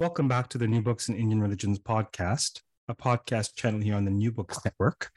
Welcome 0.00 0.26
back 0.26 0.48
to 0.48 0.58
the 0.58 0.66
New 0.66 0.82
Books 0.82 1.08
in 1.08 1.14
Indian 1.14 1.40
Religions 1.40 1.78
podcast, 1.78 2.60
a 2.88 2.94
podcast 2.96 3.54
channel 3.54 3.80
here 3.80 3.94
on 3.94 4.04
the 4.04 4.10
New 4.10 4.32
Books 4.32 4.58
Network. 4.64 5.10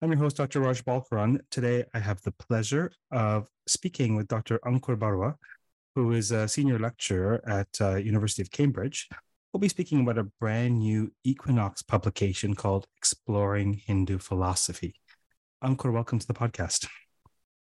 I'm 0.00 0.10
your 0.10 0.18
host, 0.18 0.36
Dr. 0.36 0.60
Raj 0.60 0.84
Balkaran. 0.84 1.40
Today, 1.50 1.84
I 1.94 1.98
have 1.98 2.22
the 2.22 2.30
pleasure 2.30 2.92
of 3.10 3.48
speaking 3.66 4.14
with 4.14 4.28
Dr. 4.28 4.60
Ankur 4.64 4.96
Barua, 4.96 5.34
who 5.96 6.12
is 6.12 6.30
a 6.30 6.46
senior 6.46 6.78
lecturer 6.78 7.42
at 7.48 7.68
uh, 7.80 7.96
University 7.96 8.40
of 8.40 8.52
Cambridge. 8.52 9.08
We'll 9.52 9.60
be 9.60 9.68
speaking 9.68 10.00
about 10.00 10.18
a 10.18 10.30
brand 10.40 10.78
new 10.78 11.12
Equinox 11.24 11.82
publication 11.82 12.54
called 12.54 12.86
Exploring 12.96 13.82
Hindu 13.84 14.18
Philosophy. 14.18 14.94
Ankur, 15.62 15.92
welcome 15.92 16.20
to 16.20 16.26
the 16.26 16.34
podcast. 16.34 16.86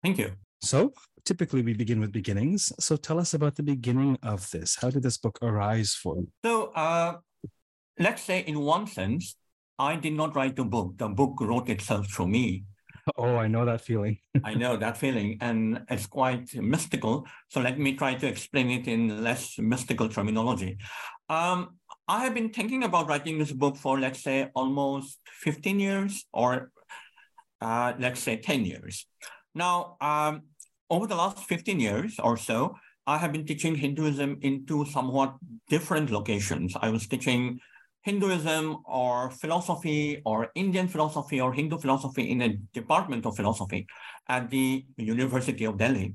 Thank 0.03 0.19
you. 0.19 0.33
So, 0.61 0.93
typically 1.27 1.61
we 1.61 1.73
begin 1.73 1.99
with 1.99 2.13
beginnings. 2.13 2.71
So 2.79 2.95
tell 2.95 3.19
us 3.19 3.33
about 3.33 3.55
the 3.55 3.63
beginning 3.63 4.17
of 4.23 4.49
this. 4.51 4.77
How 4.79 4.89
did 4.89 5.03
this 5.03 5.17
book 5.17 5.37
arise 5.41 5.93
for 5.93 6.15
you? 6.15 6.27
So 6.45 6.71
uh, 6.71 7.17
let's 7.99 8.23
say, 8.23 8.39
in 8.47 8.59
one 8.61 8.87
sense, 8.87 9.35
I 9.77 9.97
did 9.97 10.13
not 10.13 10.35
write 10.35 10.55
the 10.55 10.63
book. 10.63 10.97
The 10.97 11.09
book 11.09 11.39
wrote 11.41 11.69
itself 11.69 12.07
through 12.07 12.29
me. 12.29 12.63
Oh, 13.15 13.37
I 13.37 13.47
know 13.47 13.63
that 13.63 13.79
feeling. 13.79 14.17
I 14.43 14.53
know 14.53 14.75
that 14.75 14.97
feeling, 14.97 15.37
and 15.39 15.79
it's 15.89 16.07
quite 16.07 16.53
mystical. 16.55 17.25
So 17.47 17.61
let 17.61 17.79
me 17.79 17.95
try 17.95 18.15
to 18.15 18.27
explain 18.27 18.69
it 18.69 18.85
in 18.85 19.23
less 19.23 19.57
mystical 19.57 20.09
terminology. 20.09 20.77
Um, 21.29 21.79
I 22.09 22.25
have 22.25 22.33
been 22.33 22.49
thinking 22.49 22.83
about 22.83 23.07
writing 23.07 23.39
this 23.39 23.53
book 23.53 23.77
for, 23.77 23.97
let's 23.97 24.21
say, 24.21 24.49
almost 24.53 25.19
15 25.39 25.79
years, 25.79 26.25
or 26.33 26.69
uh, 27.61 27.93
let's 27.97 28.19
say 28.19 28.35
10 28.35 28.65
years. 28.65 29.07
Now, 29.57 29.97
um, 30.01 30.43
over 30.89 31.07
the 31.07 31.15
last 31.15 31.39
15 31.39 31.79
years 31.79 32.19
or 32.19 32.37
so, 32.37 32.75
I 33.07 33.17
have 33.17 33.31
been 33.31 33.45
teaching 33.45 33.73
Hinduism 33.73 34.37
into 34.41 34.85
somewhat 34.85 35.35
different 35.67 36.11
locations. 36.11 36.75
I 36.79 36.89
was 36.89 37.07
teaching 37.07 37.59
Hinduism 38.03 38.77
or 38.85 39.31
philosophy 39.31 40.21
or 40.25 40.51
Indian 40.53 40.87
philosophy 40.87 41.41
or 41.41 41.53
Hindu 41.53 41.79
philosophy 41.79 42.29
in 42.29 42.41
a 42.41 42.49
department 42.73 43.25
of 43.25 43.35
philosophy 43.35 43.87
at 44.29 44.49
the 44.49 44.85
University 44.97 45.65
of 45.65 45.77
Delhi. 45.77 46.13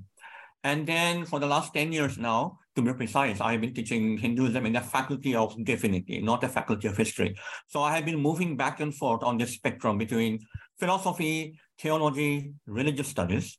And 0.63 0.87
then 0.87 1.25
for 1.25 1.41
the 1.41 1.47
last 1.47 1.75
10 1.75 1.93
years 1.93 2.19
now, 2.19 2.61
to 2.77 2.83
be 2.83 2.93
precise, 2.95 3.41
I've 3.41 3.61
been 3.61 3.75
teaching 3.75 4.17
Hinduism 4.17 4.65
in 4.65 4.73
the 4.73 4.81
faculty 4.81 5.35
of 5.35 5.53
divinity, 5.65 6.23
not 6.23 6.41
the 6.41 6.49
faculty 6.49 6.87
of 6.89 6.97
history. 6.97 7.35
So 7.67 7.83
I 7.83 7.97
have 7.97 8.05
been 8.05 8.21
moving 8.21 8.57
back 8.57 8.81
and 8.81 8.95
forth 8.95 9.23
on 9.25 9.37
this 9.37 9.53
spectrum 9.53 9.99
between 9.99 10.39
philosophy, 10.79 11.59
theology, 11.79 12.55
religious 12.67 13.09
studies. 13.09 13.59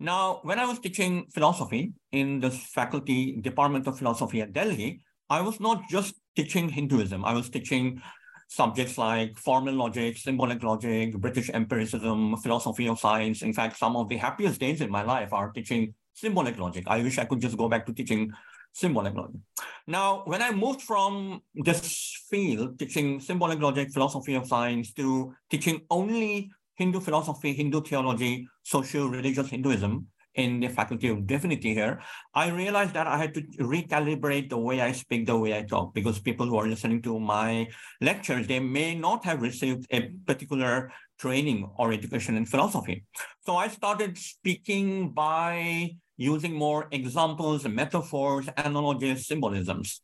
Now, 0.00 0.40
when 0.42 0.58
I 0.58 0.66
was 0.66 0.80
teaching 0.80 1.26
philosophy 1.32 1.92
in 2.12 2.40
the 2.40 2.50
faculty 2.50 3.38
department 3.40 3.86
of 3.86 3.98
philosophy 3.98 4.40
at 4.40 4.52
Delhi, 4.52 5.00
I 5.30 5.40
was 5.40 5.60
not 5.60 5.88
just 5.88 6.14
teaching 6.36 6.68
Hinduism. 6.68 7.24
I 7.24 7.32
was 7.32 7.48
teaching 7.48 8.02
subjects 8.48 8.98
like 8.98 9.38
formal 9.38 9.74
logic, 9.74 10.16
symbolic 10.18 10.62
logic, 10.62 11.16
British 11.18 11.50
empiricism, 11.50 12.36
philosophy 12.38 12.88
of 12.88 12.98
science. 12.98 13.42
In 13.42 13.52
fact, 13.52 13.78
some 13.78 13.96
of 13.96 14.08
the 14.08 14.16
happiest 14.16 14.60
days 14.60 14.80
in 14.80 14.90
my 14.90 15.02
life 15.02 15.32
are 15.32 15.50
teaching 15.50 15.94
symbolic 16.12 16.58
logic. 16.58 16.84
I 16.86 17.02
wish 17.02 17.18
I 17.18 17.24
could 17.24 17.40
just 17.40 17.56
go 17.56 17.68
back 17.68 17.86
to 17.86 17.92
teaching 17.92 18.32
symbolic 18.72 19.14
logic. 19.14 19.40
Now, 19.86 20.22
when 20.26 20.42
I 20.42 20.50
moved 20.50 20.82
from 20.82 21.40
this 21.54 22.20
field, 22.28 22.78
teaching 22.78 23.20
symbolic 23.20 23.60
logic, 23.60 23.92
philosophy 23.92 24.34
of 24.34 24.46
science, 24.46 24.92
to 24.94 25.34
teaching 25.50 25.82
only 25.90 26.50
Hindu 26.76 27.00
philosophy, 27.00 27.52
Hindu 27.52 27.82
theology, 27.82 28.48
social 28.62 29.08
religious 29.08 29.48
Hinduism 29.48 30.06
in 30.34 30.58
the 30.58 30.68
faculty 30.68 31.08
of 31.08 31.26
divinity 31.26 31.74
here, 31.74 32.00
I 32.34 32.50
realized 32.50 32.94
that 32.94 33.06
I 33.06 33.16
had 33.16 33.34
to 33.34 33.42
recalibrate 33.60 34.50
the 34.50 34.58
way 34.58 34.80
I 34.80 34.90
speak, 34.90 35.26
the 35.26 35.38
way 35.38 35.56
I 35.56 35.62
talk, 35.62 35.94
because 35.94 36.18
people 36.18 36.46
who 36.46 36.56
are 36.56 36.66
listening 36.66 37.02
to 37.02 37.20
my 37.20 37.68
lectures, 38.00 38.48
they 38.48 38.58
may 38.58 38.94
not 38.94 39.24
have 39.24 39.42
received 39.42 39.86
a 39.90 40.10
particular 40.26 40.90
training 41.18 41.70
or 41.78 41.92
education 41.92 42.36
in 42.36 42.46
philosophy. 42.46 43.04
So 43.46 43.56
I 43.56 43.68
started 43.68 44.18
speaking 44.18 45.10
by 45.10 45.90
using 46.16 46.54
more 46.54 46.88
examples, 46.90 47.66
metaphors, 47.66 48.48
analogies, 48.56 49.26
symbolisms 49.26 50.00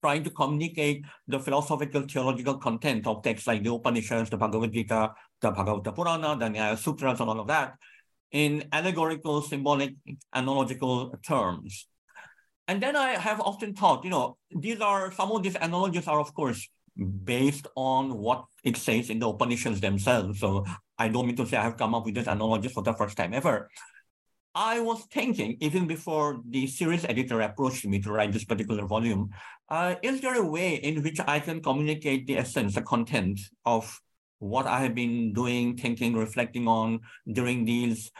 trying 0.00 0.22
to 0.22 0.30
communicate 0.30 1.04
the 1.26 1.40
philosophical 1.40 2.02
theological 2.02 2.56
content 2.56 3.06
of 3.06 3.22
texts 3.22 3.46
like 3.46 3.64
the 3.64 3.72
Upanishads, 3.72 4.30
the 4.30 4.36
Bhagavad 4.36 4.72
Gita, 4.72 5.10
the 5.40 5.52
Bhagavata 5.52 5.94
Purana, 5.94 6.36
the 6.36 6.46
Nyaya 6.46 6.76
Sutras, 6.76 7.20
and 7.20 7.30
all 7.30 7.40
of 7.40 7.46
that 7.48 7.74
in 8.30 8.64
allegorical, 8.72 9.42
symbolic, 9.42 9.94
analogical 10.34 11.16
terms. 11.26 11.86
And 12.66 12.82
then 12.82 12.96
I 12.96 13.10
have 13.10 13.40
often 13.40 13.74
thought, 13.74 14.04
you 14.04 14.10
know, 14.10 14.36
these 14.50 14.80
are 14.80 15.10
some 15.12 15.32
of 15.32 15.42
these 15.42 15.56
analogies 15.56 16.06
are, 16.06 16.20
of 16.20 16.34
course, 16.34 16.68
based 17.24 17.66
on 17.76 18.18
what 18.18 18.44
it 18.64 18.76
says 18.76 19.08
in 19.08 19.20
the 19.20 19.28
Upanishads 19.28 19.80
themselves. 19.80 20.40
So 20.40 20.66
I 20.98 21.08
don't 21.08 21.26
mean 21.26 21.36
to 21.36 21.46
say 21.46 21.56
I 21.56 21.62
have 21.62 21.78
come 21.78 21.94
up 21.94 22.04
with 22.04 22.14
this 22.14 22.26
analogies 22.26 22.72
for 22.72 22.82
the 22.82 22.92
first 22.92 23.16
time 23.16 23.32
ever. 23.32 23.70
I 24.54 24.80
was 24.80 25.06
thinking, 25.12 25.56
even 25.60 25.86
before 25.86 26.40
the 26.46 26.66
series 26.66 27.04
editor 27.04 27.40
approached 27.40 27.86
me 27.86 28.00
to 28.00 28.10
write 28.10 28.32
this 28.32 28.44
particular 28.44 28.86
volume, 28.86 29.30
uh, 29.68 29.94
is 30.02 30.20
there 30.20 30.34
a 30.34 30.44
way 30.44 30.74
in 30.74 31.02
which 31.02 31.20
I 31.26 31.38
can 31.38 31.62
communicate 31.62 32.26
the 32.26 32.38
essence, 32.38 32.74
the 32.74 32.82
content 32.82 33.40
of 33.64 34.00
what 34.38 34.66
I 34.66 34.80
have 34.80 34.94
been 34.94 35.32
doing, 35.32 35.76
thinking, 35.76 36.16
reflecting 36.16 36.68
on 36.68 37.00
during 37.32 37.64
these 37.64 38.10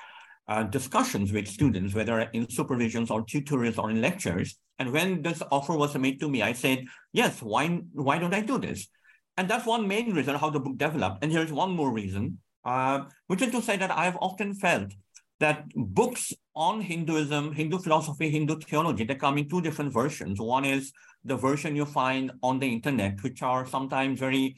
uh, 0.49 0.65
discussions 0.65 1.33
with 1.33 1.47
students, 1.47 1.95
whether 1.95 2.21
in 2.21 2.47
supervisions 2.47 3.11
or 3.11 3.25
tutorials 3.25 3.79
or 3.79 3.91
in 3.91 4.01
lectures? 4.01 4.57
And 4.79 4.93
when 4.93 5.23
this 5.23 5.43
offer 5.51 5.75
was 5.77 5.97
made 5.97 6.21
to 6.21 6.29
me, 6.29 6.43
I 6.43 6.53
said, 6.53 6.85
yes, 7.13 7.43
why, 7.43 7.67
why 7.93 8.19
don't 8.19 8.35
I 8.35 8.41
do 8.41 8.59
this? 8.59 8.89
And 9.37 9.49
that's 9.49 9.67
one 9.67 9.87
main 9.87 10.15
reason 10.15 10.35
how 10.35 10.51
the 10.51 10.61
book 10.61 10.77
developed. 10.79 11.23
And 11.23 11.31
here's 11.31 11.53
one 11.53 11.71
more 11.71 11.93
reason, 11.93 12.39
uh, 12.65 13.05
which 13.27 13.43
is 13.43 13.53
to 13.53 13.63
say 13.63 13.77
that 13.77 13.91
I've 13.91 14.17
often 14.17 14.55
felt 14.55 14.93
that 15.41 15.65
books 15.75 16.33
on 16.57 16.81
Hinduism, 16.81 17.53
Hindu 17.53 17.79
philosophy, 17.79 18.31
Hindu 18.31 18.59
theology, 18.59 19.05
they 19.05 19.15
come 19.15 19.39
in 19.39 19.49
two 19.49 19.61
different 19.61 19.93
versions. 19.93 20.41
One 20.41 20.65
is 20.65 20.93
the 21.25 21.37
version 21.37 21.77
you 21.77 21.85
find 21.85 22.33
on 22.43 22.59
the 22.59 22.73
internet, 22.73 23.23
which 23.23 23.43
are 23.43 23.65
sometimes 23.67 24.19
very 24.19 24.57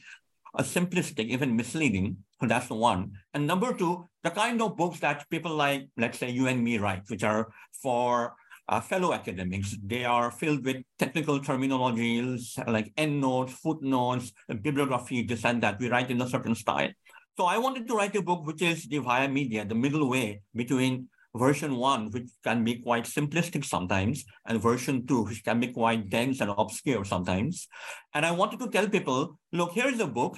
uh, 0.53 0.63
simplistic, 0.63 1.25
even 1.27 1.55
misleading. 1.55 2.17
So 2.39 2.47
that's 2.51 2.67
the 2.67 2.75
one. 2.75 3.11
And 3.33 3.47
number 3.47 3.73
two, 3.73 4.07
the 4.23 4.31
kind 4.31 4.61
of 4.61 4.77
books 4.77 4.99
that 4.99 5.29
people 5.29 5.55
like, 5.55 5.87
let's 5.97 6.19
say 6.19 6.29
you 6.29 6.47
and 6.47 6.63
me 6.63 6.77
write, 6.77 7.03
which 7.07 7.23
are 7.23 7.51
for 7.81 8.33
uh, 8.69 8.79
fellow 8.79 9.13
academics. 9.13 9.75
They 9.83 10.05
are 10.05 10.31
filled 10.31 10.63
with 10.63 10.77
technical 10.97 11.39
terminologies 11.39 12.55
like 12.67 12.91
endnotes, 12.97 13.53
footnotes, 13.53 14.31
bibliography, 14.61 15.23
this 15.23 15.45
and 15.45 15.61
that. 15.63 15.79
We 15.79 15.89
write 15.89 16.09
in 16.09 16.21
a 16.21 16.29
certain 16.29 16.55
style. 16.55 16.89
So 17.37 17.45
I 17.45 17.57
wanted 17.57 17.87
to 17.87 17.95
write 17.95 18.15
a 18.15 18.21
book 18.21 18.45
which 18.45 18.61
is 18.61 18.87
the 18.87 18.99
via 18.99 19.27
media, 19.27 19.65
the 19.65 19.75
middle 19.75 20.09
way 20.09 20.41
between 20.55 21.09
version 21.35 21.75
one, 21.75 22.11
which 22.11 22.29
can 22.43 22.63
be 22.63 22.75
quite 22.75 23.05
simplistic 23.05 23.65
sometimes, 23.65 24.25
and 24.45 24.61
version 24.61 25.05
two, 25.07 25.23
which 25.23 25.43
can 25.43 25.59
be 25.59 25.67
quite 25.67 26.09
dense 26.09 26.41
and 26.41 26.51
obscure 26.57 27.05
sometimes. 27.05 27.67
And 28.13 28.25
I 28.25 28.31
wanted 28.31 28.59
to 28.59 28.69
tell 28.69 28.87
people, 28.87 29.37
look, 29.51 29.73
here's 29.73 29.99
a 29.99 30.07
book 30.07 30.37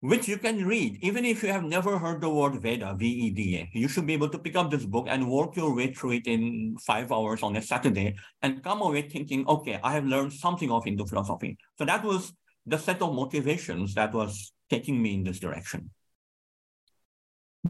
which 0.00 0.26
you 0.26 0.38
can 0.38 0.64
read, 0.64 0.98
even 1.02 1.26
if 1.26 1.42
you 1.42 1.50
have 1.50 1.62
never 1.62 1.98
heard 1.98 2.22
the 2.22 2.30
word 2.30 2.60
Veda, 2.62 2.94
V-E-D-A. 2.98 3.68
You 3.78 3.86
should 3.86 4.06
be 4.06 4.14
able 4.14 4.30
to 4.30 4.38
pick 4.38 4.56
up 4.56 4.70
this 4.70 4.86
book 4.86 5.06
and 5.08 5.30
work 5.30 5.56
your 5.56 5.74
way 5.74 5.92
through 5.92 6.12
it 6.12 6.26
in 6.26 6.76
five 6.80 7.12
hours 7.12 7.42
on 7.42 7.54
a 7.56 7.62
Saturday 7.62 8.16
and 8.40 8.62
come 8.62 8.80
away 8.80 9.02
thinking, 9.02 9.46
okay, 9.46 9.78
I 9.84 9.92
have 9.92 10.06
learned 10.06 10.32
something 10.32 10.70
of 10.70 10.84
Hindu 10.84 11.04
philosophy. 11.04 11.58
So 11.76 11.84
that 11.84 12.02
was 12.02 12.32
the 12.64 12.78
set 12.78 13.02
of 13.02 13.14
motivations 13.14 13.92
that 13.94 14.14
was 14.14 14.52
taking 14.70 15.02
me 15.02 15.14
in 15.14 15.24
this 15.24 15.38
direction 15.38 15.90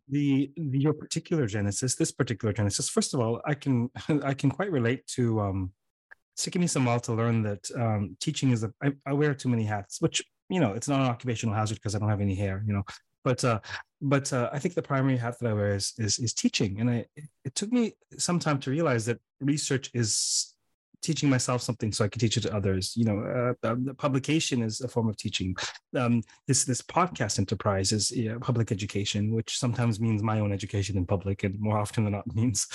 the, 0.08 0.50
the, 0.56 0.78
your 0.78 0.92
particular 0.92 1.46
genesis 1.46 1.96
this 1.96 2.12
particular 2.12 2.52
genesis 2.52 2.88
first 2.88 3.14
of 3.14 3.20
all 3.20 3.40
i 3.44 3.54
can 3.54 3.90
i 4.24 4.34
can 4.34 4.50
quite 4.50 4.70
relate 4.70 5.06
to 5.06 5.40
um 5.40 5.72
it's 6.34 6.44
taken 6.44 6.60
me 6.60 6.66
some 6.66 6.84
while 6.84 7.00
to 7.00 7.12
learn 7.12 7.42
that 7.42 7.68
um 7.76 8.16
teaching 8.20 8.50
is 8.50 8.62
a 8.62 8.72
I, 8.82 8.92
I 9.06 9.12
wear 9.12 9.34
too 9.34 9.48
many 9.48 9.64
hats 9.64 10.00
which 10.00 10.22
you 10.48 10.60
know 10.60 10.72
it's 10.72 10.88
not 10.88 11.00
an 11.00 11.06
occupational 11.06 11.54
hazard 11.54 11.76
because 11.76 11.94
i 11.94 11.98
don't 11.98 12.08
have 12.08 12.20
any 12.20 12.34
hair 12.34 12.62
you 12.66 12.72
know 12.72 12.82
but 13.24 13.42
uh 13.44 13.60
but 14.00 14.32
uh, 14.32 14.48
i 14.52 14.58
think 14.58 14.74
the 14.74 14.82
primary 14.82 15.16
hat 15.16 15.36
that 15.40 15.48
i 15.48 15.52
wear 15.52 15.74
is 15.74 15.92
is, 15.98 16.18
is 16.18 16.32
teaching 16.32 16.80
and 16.80 16.90
I, 16.90 17.06
it, 17.16 17.24
it 17.46 17.54
took 17.54 17.72
me 17.72 17.96
some 18.16 18.38
time 18.38 18.58
to 18.60 18.70
realize 18.70 19.06
that 19.06 19.18
research 19.40 19.90
is 19.94 20.49
teaching 21.02 21.30
myself 21.30 21.62
something 21.62 21.92
so 21.92 22.04
I 22.04 22.08
can 22.08 22.20
teach 22.20 22.36
it 22.36 22.42
to 22.42 22.54
others. 22.54 22.94
You 22.96 23.04
know, 23.04 23.54
uh, 23.62 23.74
the 23.74 23.94
publication 23.94 24.62
is 24.62 24.80
a 24.80 24.88
form 24.88 25.08
of 25.08 25.16
teaching. 25.16 25.56
Um, 25.96 26.22
this 26.46 26.64
this 26.64 26.82
podcast 26.82 27.38
enterprise 27.38 27.92
is 27.92 28.12
public 28.40 28.72
education, 28.72 29.34
which 29.34 29.58
sometimes 29.58 30.00
means 30.00 30.22
my 30.22 30.40
own 30.40 30.52
education 30.52 30.96
in 30.96 31.06
public, 31.06 31.44
and 31.44 31.58
more 31.60 31.78
often 31.78 32.04
than 32.04 32.12
not 32.12 32.34
means 32.34 32.66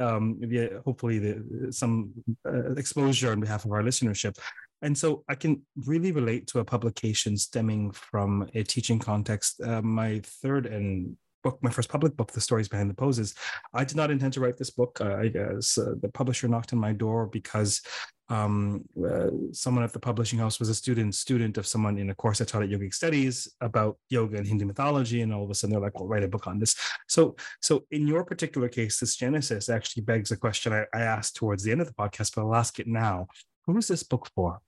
um, 0.00 0.40
yeah, 0.48 0.68
hopefully 0.84 1.18
the, 1.18 1.72
some 1.72 2.12
uh, 2.46 2.72
exposure 2.72 3.32
on 3.32 3.40
behalf 3.40 3.64
of 3.64 3.72
our 3.72 3.82
listenership. 3.82 4.36
And 4.82 4.96
so 4.96 5.24
I 5.28 5.34
can 5.34 5.62
really 5.86 6.10
relate 6.10 6.46
to 6.48 6.60
a 6.60 6.64
publication 6.64 7.36
stemming 7.36 7.92
from 7.92 8.48
a 8.54 8.62
teaching 8.62 8.98
context. 8.98 9.60
Uh, 9.60 9.82
my 9.82 10.20
third 10.24 10.66
and 10.66 11.16
book, 11.42 11.58
my 11.62 11.70
first 11.70 11.88
public 11.88 12.16
book, 12.16 12.32
The 12.32 12.40
Stories 12.40 12.68
Behind 12.68 12.90
the 12.90 12.94
Poses. 12.94 13.34
I 13.74 13.84
did 13.84 13.96
not 13.96 14.10
intend 14.10 14.32
to 14.34 14.40
write 14.40 14.58
this 14.58 14.70
book. 14.70 15.00
Uh, 15.00 15.16
I 15.16 15.28
guess 15.28 15.78
uh, 15.78 15.94
the 16.00 16.08
publisher 16.08 16.48
knocked 16.48 16.72
on 16.72 16.78
my 16.78 16.92
door 16.92 17.26
because 17.26 17.82
um, 18.30 18.84
uh, 19.04 19.30
someone 19.52 19.82
at 19.82 19.92
the 19.92 19.98
publishing 19.98 20.38
house 20.38 20.60
was 20.60 20.68
a 20.68 20.74
student 20.74 21.14
student 21.14 21.58
of 21.58 21.66
someone 21.66 21.98
in 21.98 22.10
a 22.10 22.14
course 22.14 22.40
I 22.40 22.44
taught 22.44 22.62
at 22.62 22.68
yogic 22.68 22.94
studies 22.94 23.52
about 23.60 23.98
yoga 24.08 24.36
and 24.36 24.46
Hindu 24.46 24.66
mythology, 24.66 25.22
and 25.22 25.34
all 25.34 25.44
of 25.44 25.50
a 25.50 25.54
sudden 25.54 25.72
they're 25.72 25.82
like, 25.82 25.98
"Well, 25.98 26.08
write 26.08 26.22
a 26.22 26.28
book 26.28 26.46
on 26.46 26.60
this." 26.60 26.76
So, 27.08 27.34
so 27.60 27.84
in 27.90 28.06
your 28.06 28.24
particular 28.24 28.68
case, 28.68 29.00
this 29.00 29.16
genesis 29.16 29.68
actually 29.68 30.04
begs 30.04 30.30
a 30.30 30.36
question 30.36 30.72
I, 30.72 30.84
I 30.94 31.02
asked 31.02 31.36
towards 31.36 31.64
the 31.64 31.72
end 31.72 31.80
of 31.80 31.88
the 31.88 31.94
podcast, 31.94 32.36
but 32.36 32.42
I'll 32.42 32.54
ask 32.54 32.78
it 32.78 32.86
now. 32.86 33.26
Who 33.66 33.76
is 33.76 33.88
this 33.88 34.04
book 34.04 34.28
for? 34.34 34.60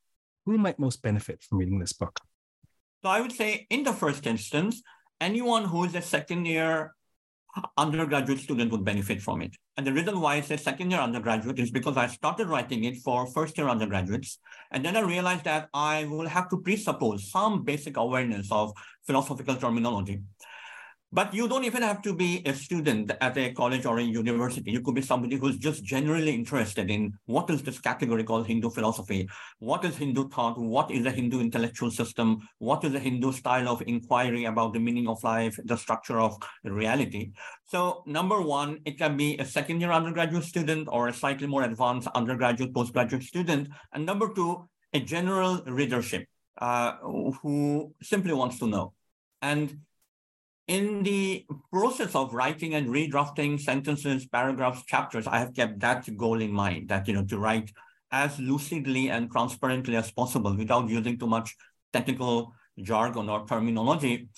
Who 0.44 0.58
might 0.58 0.78
most 0.78 1.00
benefit 1.02 1.42
from 1.42 1.58
reading 1.58 1.78
this 1.78 1.92
book? 1.92 2.19
So 3.04 3.10
I 3.10 3.20
would 3.20 3.32
say, 3.32 3.66
in 3.70 3.84
the 3.84 3.92
first 3.92 4.26
instance, 4.26 4.82
anyone 5.22 5.64
who 5.64 5.84
is 5.84 5.94
a 5.94 6.02
second 6.02 6.46
year 6.46 6.94
undergraduate 7.76 8.40
student 8.40 8.72
would 8.72 8.84
benefit 8.84 9.20
from 9.22 9.42
it. 9.42 9.54
And 9.76 9.86
the 9.86 9.92
reason 9.92 10.20
why 10.20 10.36
I 10.36 10.40
say 10.40 10.56
second 10.56 10.90
year 10.90 11.00
undergraduate 11.00 11.58
is 11.58 11.70
because 11.70 11.96
I 11.96 12.06
started 12.06 12.48
writing 12.48 12.84
it 12.84 12.96
for 12.98 13.26
first 13.26 13.56
year 13.56 13.69
undergraduates. 13.69 14.38
And 14.70 14.84
then 14.84 14.96
I 14.96 15.00
realized 15.00 15.44
that 15.44 15.69
I 15.72 16.04
will 16.06 16.26
have 16.26 16.48
to 16.50 16.60
presuppose 16.60 17.30
some 17.30 17.62
basic 17.62 17.96
awareness 17.96 18.50
of 18.50 18.72
philosophical 19.06 19.56
terminology. 19.56 20.22
But 21.14 21.34
you 21.34 21.46
don't 21.46 21.64
even 21.64 21.82
have 21.82 22.00
to 22.02 22.14
be 22.14 22.42
a 22.46 22.54
student 22.54 23.12
at 23.20 23.36
a 23.36 23.52
college 23.52 23.84
or 23.84 23.98
a 23.98 24.02
university. 24.02 24.70
You 24.70 24.80
could 24.80 24.94
be 24.94 25.02
somebody 25.02 25.36
who's 25.36 25.58
just 25.58 25.84
generally 25.84 26.34
interested 26.34 26.90
in 26.90 27.12
what 27.26 27.50
is 27.50 27.62
this 27.62 27.78
category 27.78 28.24
called 28.24 28.46
Hindu 28.46 28.70
philosophy? 28.70 29.28
What 29.58 29.84
is 29.84 29.98
Hindu 29.98 30.30
thought? 30.30 30.58
What 30.58 30.90
is 30.90 31.04
a 31.04 31.10
Hindu 31.10 31.40
intellectual 31.40 31.90
system? 31.90 32.48
What 32.58 32.82
is 32.84 32.94
a 32.94 32.98
Hindu 32.98 33.32
style 33.32 33.68
of 33.68 33.82
inquiry 33.86 34.46
about 34.46 34.72
the 34.72 34.80
meaning 34.80 35.06
of 35.06 35.22
life, 35.22 35.58
the 35.62 35.76
structure 35.76 36.18
of 36.18 36.38
reality? 36.64 37.32
So 37.64 38.04
number 38.06 38.40
one, 38.40 38.78
it 38.86 38.96
can 38.96 39.18
be 39.18 39.36
a 39.36 39.44
second 39.44 39.82
year 39.82 39.92
undergraduate 39.92 40.44
student 40.44 40.88
or 40.90 41.08
a 41.08 41.12
slightly 41.12 41.46
more 41.46 41.64
advanced 41.64 42.08
undergraduate, 42.14 42.74
postgraduate 42.74 43.24
student. 43.24 43.68
And 43.92 44.06
number 44.06 44.32
two, 44.32 44.66
a 44.94 45.00
general 45.00 45.62
readership 45.66 46.26
uh, 46.56 46.92
who 47.42 47.94
simply 48.00 48.32
wants 48.32 48.58
to 48.60 48.66
know. 48.66 48.94
And 49.42 49.80
in 50.68 51.02
the 51.02 51.44
process 51.72 52.14
of 52.14 52.34
writing 52.34 52.74
and 52.74 52.88
redrafting 52.88 53.60
sentences, 53.60 54.26
paragraphs, 54.26 54.84
chapters, 54.84 55.26
I 55.26 55.38
have 55.38 55.54
kept 55.54 55.80
that 55.80 56.08
goal 56.16 56.40
in 56.40 56.52
mind 56.52 56.88
that, 56.88 57.08
you 57.08 57.14
know, 57.14 57.24
to 57.24 57.38
write 57.38 57.70
as 58.10 58.38
lucidly 58.38 59.10
and 59.10 59.30
transparently 59.30 59.96
as 59.96 60.10
possible 60.12 60.56
without 60.56 60.88
using 60.88 61.18
too 61.18 61.26
much 61.26 61.54
technical 61.92 62.54
jargon 62.80 63.28
or 63.28 63.46
terminology. 63.46 64.28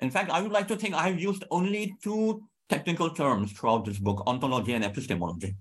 In 0.00 0.10
fact, 0.10 0.30
I 0.30 0.42
would 0.42 0.52
like 0.52 0.68
to 0.68 0.76
think 0.76 0.94
I've 0.94 1.20
used 1.20 1.44
only 1.50 1.94
two 2.02 2.42
technical 2.68 3.10
terms 3.10 3.52
throughout 3.52 3.84
this 3.84 3.98
book, 3.98 4.22
ontology 4.26 4.72
and 4.72 4.84
epistemology. 4.84 5.56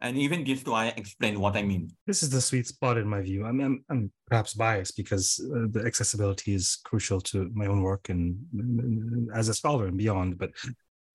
And 0.00 0.18
even 0.18 0.44
these 0.44 0.62
to 0.64 0.74
I 0.74 0.88
explain 0.88 1.40
what 1.40 1.56
I 1.56 1.62
mean. 1.62 1.90
This 2.06 2.22
is 2.22 2.30
the 2.30 2.40
sweet 2.40 2.66
spot 2.66 2.98
in 2.98 3.08
my 3.08 3.22
view. 3.22 3.46
I'm, 3.46 3.60
I'm, 3.60 3.84
I'm 3.88 4.12
perhaps 4.26 4.52
biased 4.52 4.96
because 4.96 5.40
uh, 5.42 5.66
the 5.70 5.84
accessibility 5.86 6.54
is 6.54 6.78
crucial 6.84 7.20
to 7.22 7.50
my 7.54 7.66
own 7.66 7.80
work 7.80 8.10
and, 8.10 8.36
and 8.52 9.28
as 9.34 9.48
a 9.48 9.54
scholar 9.54 9.86
and 9.86 9.96
beyond. 9.96 10.38
But, 10.38 10.50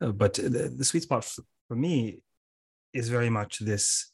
uh, 0.02 0.12
but 0.12 0.34
the, 0.34 0.74
the, 0.76 0.84
sweet 0.84 1.04
spot 1.04 1.24
for, 1.24 1.44
for, 1.68 1.76
me 1.76 2.22
is 2.94 3.08
very 3.08 3.30
much 3.30 3.60
this, 3.60 4.12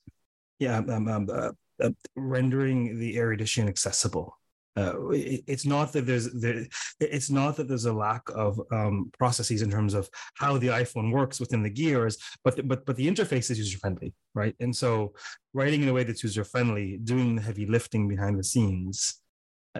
yeah, 0.59 0.77
um, 0.79 1.07
um, 1.07 1.27
uh, 1.31 1.51
uh 1.81 1.89
rendering 2.15 2.99
the 2.99 3.17
erudition 3.17 3.69
accessible 3.69 4.36
uh, 4.77 5.09
it, 5.09 5.43
it's 5.47 5.65
not 5.65 5.91
that 5.91 6.05
there's 6.05 6.31
there, 6.33 6.65
it's 6.99 7.31
not 7.31 7.55
that 7.55 7.67
there's 7.67 7.85
a 7.85 7.93
lack 7.93 8.21
of 8.35 8.61
um, 8.71 9.09
processes 9.17 9.63
in 9.63 9.71
terms 9.71 9.93
of 9.95 10.07
how 10.35 10.57
the 10.57 10.67
iPhone 10.67 11.11
works 11.11 11.39
within 11.39 11.63
the 11.63 11.69
gears, 11.69 12.17
but 12.43 12.55
the, 12.55 12.63
but 12.63 12.85
but 12.85 12.95
the 12.95 13.07
interface 13.07 13.49
is 13.49 13.57
user 13.57 13.79
friendly, 13.79 14.13
right? 14.35 14.55
And 14.59 14.75
so 14.75 15.13
writing 15.53 15.81
in 15.81 15.89
a 15.89 15.93
way 15.93 16.03
that's 16.03 16.23
user 16.23 16.43
friendly, 16.43 16.97
doing 17.03 17.35
the 17.35 17.41
heavy 17.41 17.65
lifting 17.65 18.07
behind 18.07 18.37
the 18.37 18.43
scenes, 18.43 19.19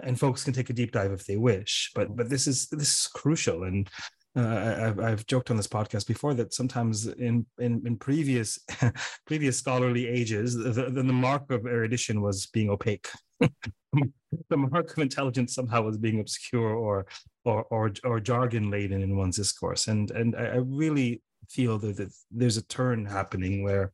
and 0.02 0.18
folks 0.18 0.42
can 0.42 0.52
take 0.52 0.70
a 0.70 0.72
deep 0.72 0.90
dive 0.90 1.12
if 1.12 1.26
they 1.26 1.36
wish. 1.36 1.92
But 1.94 2.16
but 2.16 2.28
this 2.28 2.46
is 2.46 2.66
this 2.68 3.00
is 3.02 3.06
crucial 3.06 3.64
and. 3.64 3.88
Uh, 4.36 4.76
I've, 4.86 5.00
I've 5.00 5.26
joked 5.26 5.50
on 5.50 5.56
this 5.56 5.66
podcast 5.66 6.06
before 6.06 6.32
that 6.34 6.54
sometimes 6.54 7.06
in 7.06 7.46
in, 7.58 7.82
in 7.84 7.96
previous 7.96 8.60
previous 9.26 9.58
scholarly 9.58 10.06
ages, 10.06 10.54
the, 10.54 10.90
the 10.92 11.02
mark 11.02 11.50
of 11.50 11.66
erudition 11.66 12.20
was 12.20 12.46
being 12.46 12.70
opaque. 12.70 13.08
The 13.40 14.56
mark 14.56 14.92
of 14.92 14.98
intelligence 14.98 15.54
somehow 15.54 15.82
was 15.82 15.96
being 15.96 16.20
obscure 16.20 16.74
or 16.74 17.06
or 17.44 17.64
or, 17.70 17.92
or 18.04 18.20
jargon 18.20 18.70
laden 18.70 19.02
in 19.02 19.16
one's 19.16 19.36
discourse. 19.36 19.88
And 19.88 20.10
and 20.10 20.36
I, 20.36 20.56
really 20.56 21.22
feel 21.48 21.78
that, 21.78 21.96
that, 21.96 22.12
there's 22.30 22.56
a 22.56 22.66
turn 22.66 23.06
happening 23.06 23.62
where 23.62 23.92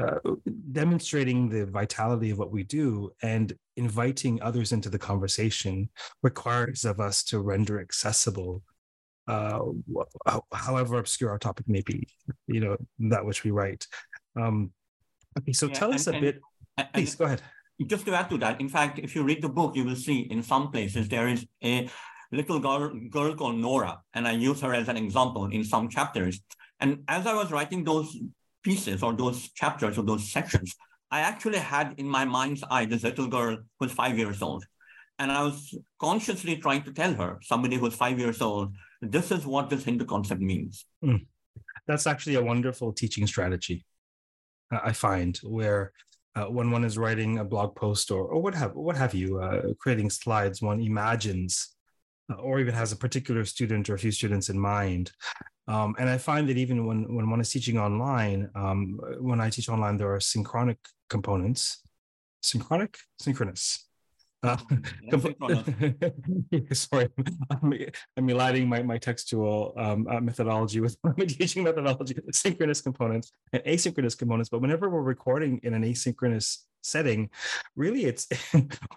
uh, 0.00 0.18
demonstrating 0.72 1.48
the 1.48 1.66
vitality 1.66 2.30
of 2.30 2.38
what 2.38 2.52
we 2.52 2.62
do 2.62 3.10
and 3.22 3.52
inviting 3.76 4.40
others 4.42 4.72
into 4.72 4.88
the 4.88 4.98
conversation 4.98 5.88
requires 6.22 6.84
of 6.84 7.00
us 7.00 7.24
to 7.24 7.40
render 7.40 7.80
accessible 7.80 8.62
uh, 9.26 9.60
however 10.52 10.98
obscure 10.98 11.30
our 11.30 11.38
topic 11.38 11.68
may 11.68 11.82
be 11.82 12.06
you 12.46 12.60
know 12.60 12.76
that 12.98 13.24
which 13.24 13.44
we 13.44 13.50
write 13.50 13.86
um, 14.36 14.70
okay 15.38 15.52
so 15.52 15.66
yeah, 15.66 15.74
tell 15.74 15.92
us 15.92 16.06
a 16.06 16.12
and, 16.12 16.20
bit 16.20 16.40
and, 16.76 16.88
please 16.92 17.14
go 17.14 17.24
ahead 17.24 17.42
just 17.86 18.04
to 18.06 18.14
add 18.14 18.30
to 18.30 18.38
that, 18.38 18.60
in 18.60 18.68
fact, 18.68 18.98
if 18.98 19.14
you 19.14 19.22
read 19.22 19.42
the 19.42 19.48
book, 19.48 19.76
you 19.76 19.84
will 19.84 19.96
see 19.96 20.20
in 20.20 20.42
some 20.42 20.70
places 20.70 21.08
there 21.08 21.28
is 21.28 21.46
a 21.62 21.88
little 22.32 22.60
girl, 22.60 22.92
girl 23.08 23.34
called 23.34 23.56
Nora, 23.56 24.00
and 24.14 24.28
I 24.28 24.32
use 24.32 24.60
her 24.60 24.74
as 24.74 24.88
an 24.88 24.96
example 24.96 25.46
in 25.46 25.64
some 25.64 25.88
chapters. 25.88 26.40
And 26.80 27.02
as 27.08 27.26
I 27.26 27.34
was 27.34 27.50
writing 27.50 27.84
those 27.84 28.16
pieces 28.62 29.02
or 29.02 29.12
those 29.14 29.50
chapters 29.52 29.98
or 29.98 30.02
those 30.02 30.30
sections, 30.30 30.74
I 31.10 31.20
actually 31.20 31.58
had 31.58 31.94
in 31.98 32.06
my 32.06 32.24
mind's 32.24 32.62
eye 32.70 32.84
this 32.84 33.02
little 33.02 33.26
girl 33.26 33.58
who's 33.78 33.92
five 33.92 34.16
years 34.16 34.42
old. 34.42 34.64
And 35.18 35.30
I 35.30 35.42
was 35.42 35.74
consciously 35.98 36.56
trying 36.56 36.82
to 36.84 36.92
tell 36.92 37.14
her, 37.14 37.38
somebody 37.42 37.76
who's 37.76 37.94
five 37.94 38.18
years 38.18 38.40
old, 38.40 38.74
this 39.02 39.30
is 39.30 39.44
what 39.44 39.68
this 39.68 39.84
Hindu 39.84 40.04
concept 40.04 40.40
means. 40.40 40.86
Mm. 41.04 41.26
That's 41.86 42.06
actually 42.06 42.36
a 42.36 42.42
wonderful 42.42 42.92
teaching 42.92 43.26
strategy, 43.26 43.84
I 44.70 44.92
find, 44.92 45.36
where 45.42 45.92
uh, 46.36 46.44
when 46.44 46.70
one 46.70 46.84
is 46.84 46.96
writing 46.96 47.38
a 47.38 47.44
blog 47.44 47.74
post 47.74 48.10
or, 48.10 48.26
or 48.28 48.40
what 48.40 48.54
have 48.54 48.74
what 48.74 48.96
have 48.96 49.14
you, 49.14 49.40
uh, 49.40 49.62
creating 49.78 50.10
slides, 50.10 50.62
one 50.62 50.80
imagines 50.80 51.74
uh, 52.30 52.34
or 52.34 52.60
even 52.60 52.74
has 52.74 52.92
a 52.92 52.96
particular 52.96 53.44
student 53.44 53.90
or 53.90 53.94
a 53.94 53.98
few 53.98 54.12
students 54.12 54.48
in 54.48 54.58
mind. 54.58 55.12
Um, 55.68 55.94
and 55.98 56.08
I 56.08 56.18
find 56.18 56.48
that 56.48 56.56
even 56.56 56.86
when, 56.86 57.14
when 57.14 57.30
one 57.30 57.40
is 57.40 57.50
teaching 57.50 57.78
online, 57.78 58.50
um, 58.54 58.98
when 59.20 59.40
I 59.40 59.50
teach 59.50 59.68
online, 59.68 59.96
there 59.96 60.12
are 60.14 60.20
synchronic 60.20 60.78
components. 61.08 61.82
Synchronic? 62.42 62.96
Synchronous. 63.18 63.86
Uh, 64.42 64.56
sorry, 66.72 67.08
I'm, 67.50 67.74
I'm 68.16 68.28
aligning 68.28 68.68
my, 68.68 68.82
my 68.82 68.98
textual 68.98 69.74
um, 69.76 70.06
uh, 70.08 70.20
methodology 70.20 70.80
with 70.80 70.96
my 71.04 71.24
teaching 71.24 71.64
methodology, 71.64 72.16
synchronous 72.32 72.80
components 72.80 73.32
and 73.52 73.62
asynchronous 73.64 74.16
components. 74.16 74.48
But 74.48 74.60
whenever 74.60 74.88
we're 74.88 75.02
recording 75.02 75.60
in 75.62 75.74
an 75.74 75.82
asynchronous 75.82 76.58
setting, 76.82 77.28
really 77.76 78.06
it's 78.06 78.28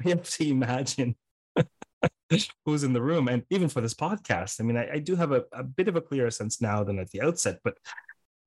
we 0.03 0.11
have 0.11 0.23
to 0.23 0.49
imagine 0.49 1.15
who's 2.65 2.83
in 2.83 2.93
the 2.93 3.01
room. 3.01 3.27
And 3.27 3.43
even 3.49 3.69
for 3.69 3.81
this 3.81 3.93
podcast, 3.93 4.59
I 4.59 4.63
mean, 4.63 4.77
I, 4.77 4.93
I 4.93 4.99
do 4.99 5.15
have 5.15 5.31
a, 5.31 5.43
a 5.51 5.63
bit 5.63 5.87
of 5.87 5.95
a 5.95 6.01
clearer 6.01 6.31
sense 6.31 6.61
now 6.61 6.83
than 6.83 6.99
at 6.99 7.09
the 7.11 7.21
outset, 7.21 7.59
but 7.63 7.77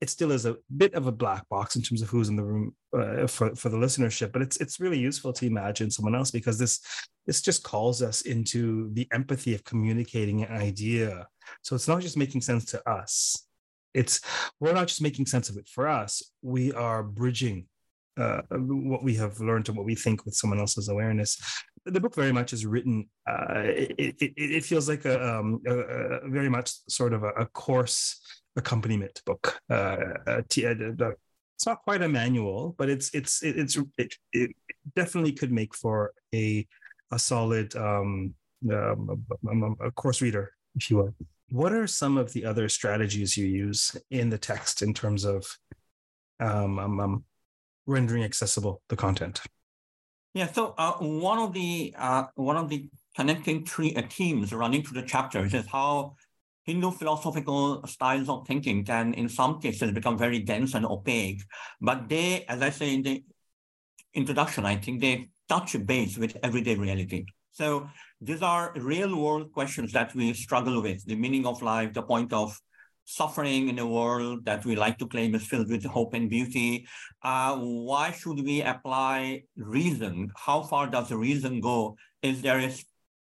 it 0.00 0.10
still 0.10 0.30
is 0.30 0.44
a 0.44 0.56
bit 0.76 0.94
of 0.94 1.06
a 1.06 1.12
black 1.12 1.48
box 1.48 1.76
in 1.76 1.82
terms 1.82 2.02
of 2.02 2.08
who's 2.08 2.28
in 2.28 2.36
the 2.36 2.44
room 2.44 2.74
uh, 2.96 3.26
for 3.26 3.54
for 3.54 3.68
the 3.68 3.76
listenership 3.76 4.32
but 4.32 4.42
it's 4.42 4.56
it's 4.58 4.80
really 4.80 4.98
useful 4.98 5.32
to 5.32 5.46
imagine 5.46 5.90
someone 5.90 6.14
else 6.14 6.30
because 6.30 6.58
this 6.58 6.80
this 7.26 7.42
just 7.42 7.62
calls 7.62 8.02
us 8.02 8.22
into 8.22 8.92
the 8.94 9.06
empathy 9.12 9.54
of 9.54 9.64
communicating 9.64 10.42
an 10.42 10.52
idea 10.52 11.26
so 11.62 11.74
it's 11.74 11.88
not 11.88 12.02
just 12.02 12.16
making 12.16 12.40
sense 12.40 12.64
to 12.64 12.88
us 12.88 13.46
it's 13.94 14.20
we're 14.60 14.72
not 14.72 14.88
just 14.88 15.02
making 15.02 15.26
sense 15.26 15.48
of 15.48 15.56
it 15.56 15.68
for 15.68 15.88
us 15.88 16.22
we 16.42 16.72
are 16.72 17.02
bridging 17.02 17.66
uh, 18.18 18.40
what 18.50 19.02
we 19.02 19.14
have 19.14 19.40
learned 19.40 19.68
and 19.68 19.76
what 19.76 19.86
we 19.86 19.94
think 19.94 20.24
with 20.24 20.34
someone 20.34 20.58
else's 20.58 20.88
awareness. 20.88 21.38
The 21.84 22.00
book 22.00 22.14
very 22.14 22.32
much 22.32 22.52
is 22.52 22.66
written. 22.66 23.08
Uh, 23.28 23.62
it, 23.64 24.16
it, 24.20 24.32
it, 24.36 24.64
feels 24.64 24.88
like 24.88 25.04
a, 25.04 25.38
um, 25.38 25.60
a, 25.66 25.74
a, 25.74 26.28
very 26.28 26.48
much 26.48 26.72
sort 26.88 27.12
of 27.12 27.22
a, 27.22 27.28
a 27.30 27.46
course 27.46 28.18
accompaniment 28.56 29.22
book, 29.24 29.60
uh, 29.70 29.98
uh, 30.26 30.42
it's 31.56 31.66
not 31.66 31.82
quite 31.82 32.02
a 32.02 32.08
manual, 32.08 32.74
but 32.78 32.90
it's 32.90 33.10
it's 33.14 33.42
it, 33.42 33.58
it's 33.58 33.78
it, 33.96 34.14
it 34.32 34.50
definitely 34.94 35.32
could 35.32 35.52
make 35.52 35.74
for 35.74 36.12
a 36.34 36.66
a 37.12 37.18
solid 37.18 37.74
um, 37.76 38.34
um, 38.70 39.24
um, 39.48 39.76
a 39.80 39.90
course 39.90 40.20
reader, 40.20 40.52
if 40.74 40.90
you 40.90 40.98
will. 40.98 41.14
What 41.48 41.72
are 41.72 41.86
some 41.86 42.18
of 42.18 42.32
the 42.32 42.44
other 42.44 42.68
strategies 42.68 43.36
you 43.36 43.46
use 43.46 43.96
in 44.10 44.30
the 44.30 44.38
text 44.38 44.82
in 44.82 44.92
terms 44.92 45.24
of 45.24 45.46
um, 46.40 46.78
um, 46.78 47.00
um 47.00 47.24
rendering 47.86 48.24
accessible 48.24 48.82
the 48.88 48.96
content? 48.96 49.40
Yeah, 50.34 50.52
so 50.52 50.74
uh, 50.76 50.92
one 50.98 51.38
of 51.38 51.54
the 51.54 51.94
uh, 51.96 52.24
one 52.34 52.58
of 52.58 52.68
the 52.68 52.90
connecting 53.16 53.64
three 53.64 53.94
uh, 53.94 54.02
themes 54.10 54.52
running 54.52 54.82
through 54.82 55.00
the 55.00 55.06
chapters 55.06 55.54
is 55.54 55.66
how 55.66 56.16
Hindu 56.66 56.90
philosophical 56.90 57.86
styles 57.86 58.28
of 58.28 58.46
thinking 58.46 58.84
can, 58.84 59.14
in 59.14 59.28
some 59.28 59.60
cases, 59.60 59.92
become 59.92 60.18
very 60.18 60.40
dense 60.40 60.74
and 60.74 60.84
opaque. 60.84 61.42
But 61.80 62.08
they, 62.08 62.44
as 62.48 62.60
I 62.60 62.70
say 62.70 62.94
in 62.94 63.02
the 63.02 63.24
introduction, 64.14 64.66
I 64.66 64.76
think 64.76 65.00
they 65.00 65.28
touch 65.48 65.76
base 65.86 66.18
with 66.18 66.36
everyday 66.42 66.74
reality. 66.74 67.24
So 67.52 67.88
these 68.20 68.42
are 68.42 68.72
real 68.74 69.16
world 69.16 69.52
questions 69.52 69.92
that 69.92 70.14
we 70.14 70.32
struggle 70.34 70.82
with 70.82 71.04
the 71.06 71.14
meaning 71.14 71.46
of 71.46 71.62
life, 71.62 71.92
the 71.92 72.02
point 72.02 72.32
of 72.32 72.58
suffering 73.06 73.68
in 73.68 73.78
a 73.78 73.86
world 73.86 74.44
that 74.44 74.64
we 74.66 74.74
like 74.74 74.98
to 74.98 75.06
claim 75.06 75.34
is 75.34 75.46
filled 75.46 75.70
with 75.70 75.84
hope 75.84 76.14
and 76.14 76.28
beauty. 76.28 76.86
Uh, 77.22 77.56
why 77.56 78.10
should 78.10 78.44
we 78.44 78.62
apply 78.62 79.42
reason? 79.56 80.30
How 80.36 80.62
far 80.62 80.88
does 80.88 81.12
reason 81.12 81.60
go? 81.60 81.96
Is 82.22 82.42
there 82.42 82.58
a 82.58 82.74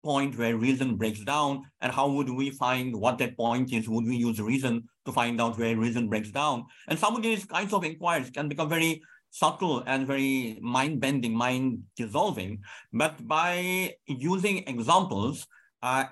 point 0.04 0.38
where 0.38 0.56
reason 0.56 0.96
breaks 0.96 1.22
down? 1.24 1.62
And 1.80 1.90
how 1.90 2.06
would 2.08 2.30
we 2.30 2.50
find 2.50 2.94
what 2.94 3.18
that 3.18 3.36
point 3.36 3.72
is? 3.72 3.88
Would 3.88 4.04
we 4.04 4.16
use 4.16 4.38
reason 4.40 4.74
to 5.06 5.12
find 5.12 5.40
out 5.40 5.58
where 5.58 5.76
reason 5.76 6.08
breaks 6.08 6.30
down? 6.30 6.66
And 6.88 6.98
some 6.98 7.16
of 7.16 7.22
these 7.22 7.44
kinds 7.44 7.72
of 7.72 7.84
inquiries 7.84 8.30
can 8.30 8.48
become 8.48 8.68
very 8.68 9.02
subtle 9.30 9.82
and 9.86 10.06
very 10.06 10.58
mind-bending, 10.62 11.34
mind-dissolving. 11.34 12.60
But 12.92 13.26
by 13.26 13.94
using 14.06 14.58
examples, 14.68 15.46
uh, 15.82 16.04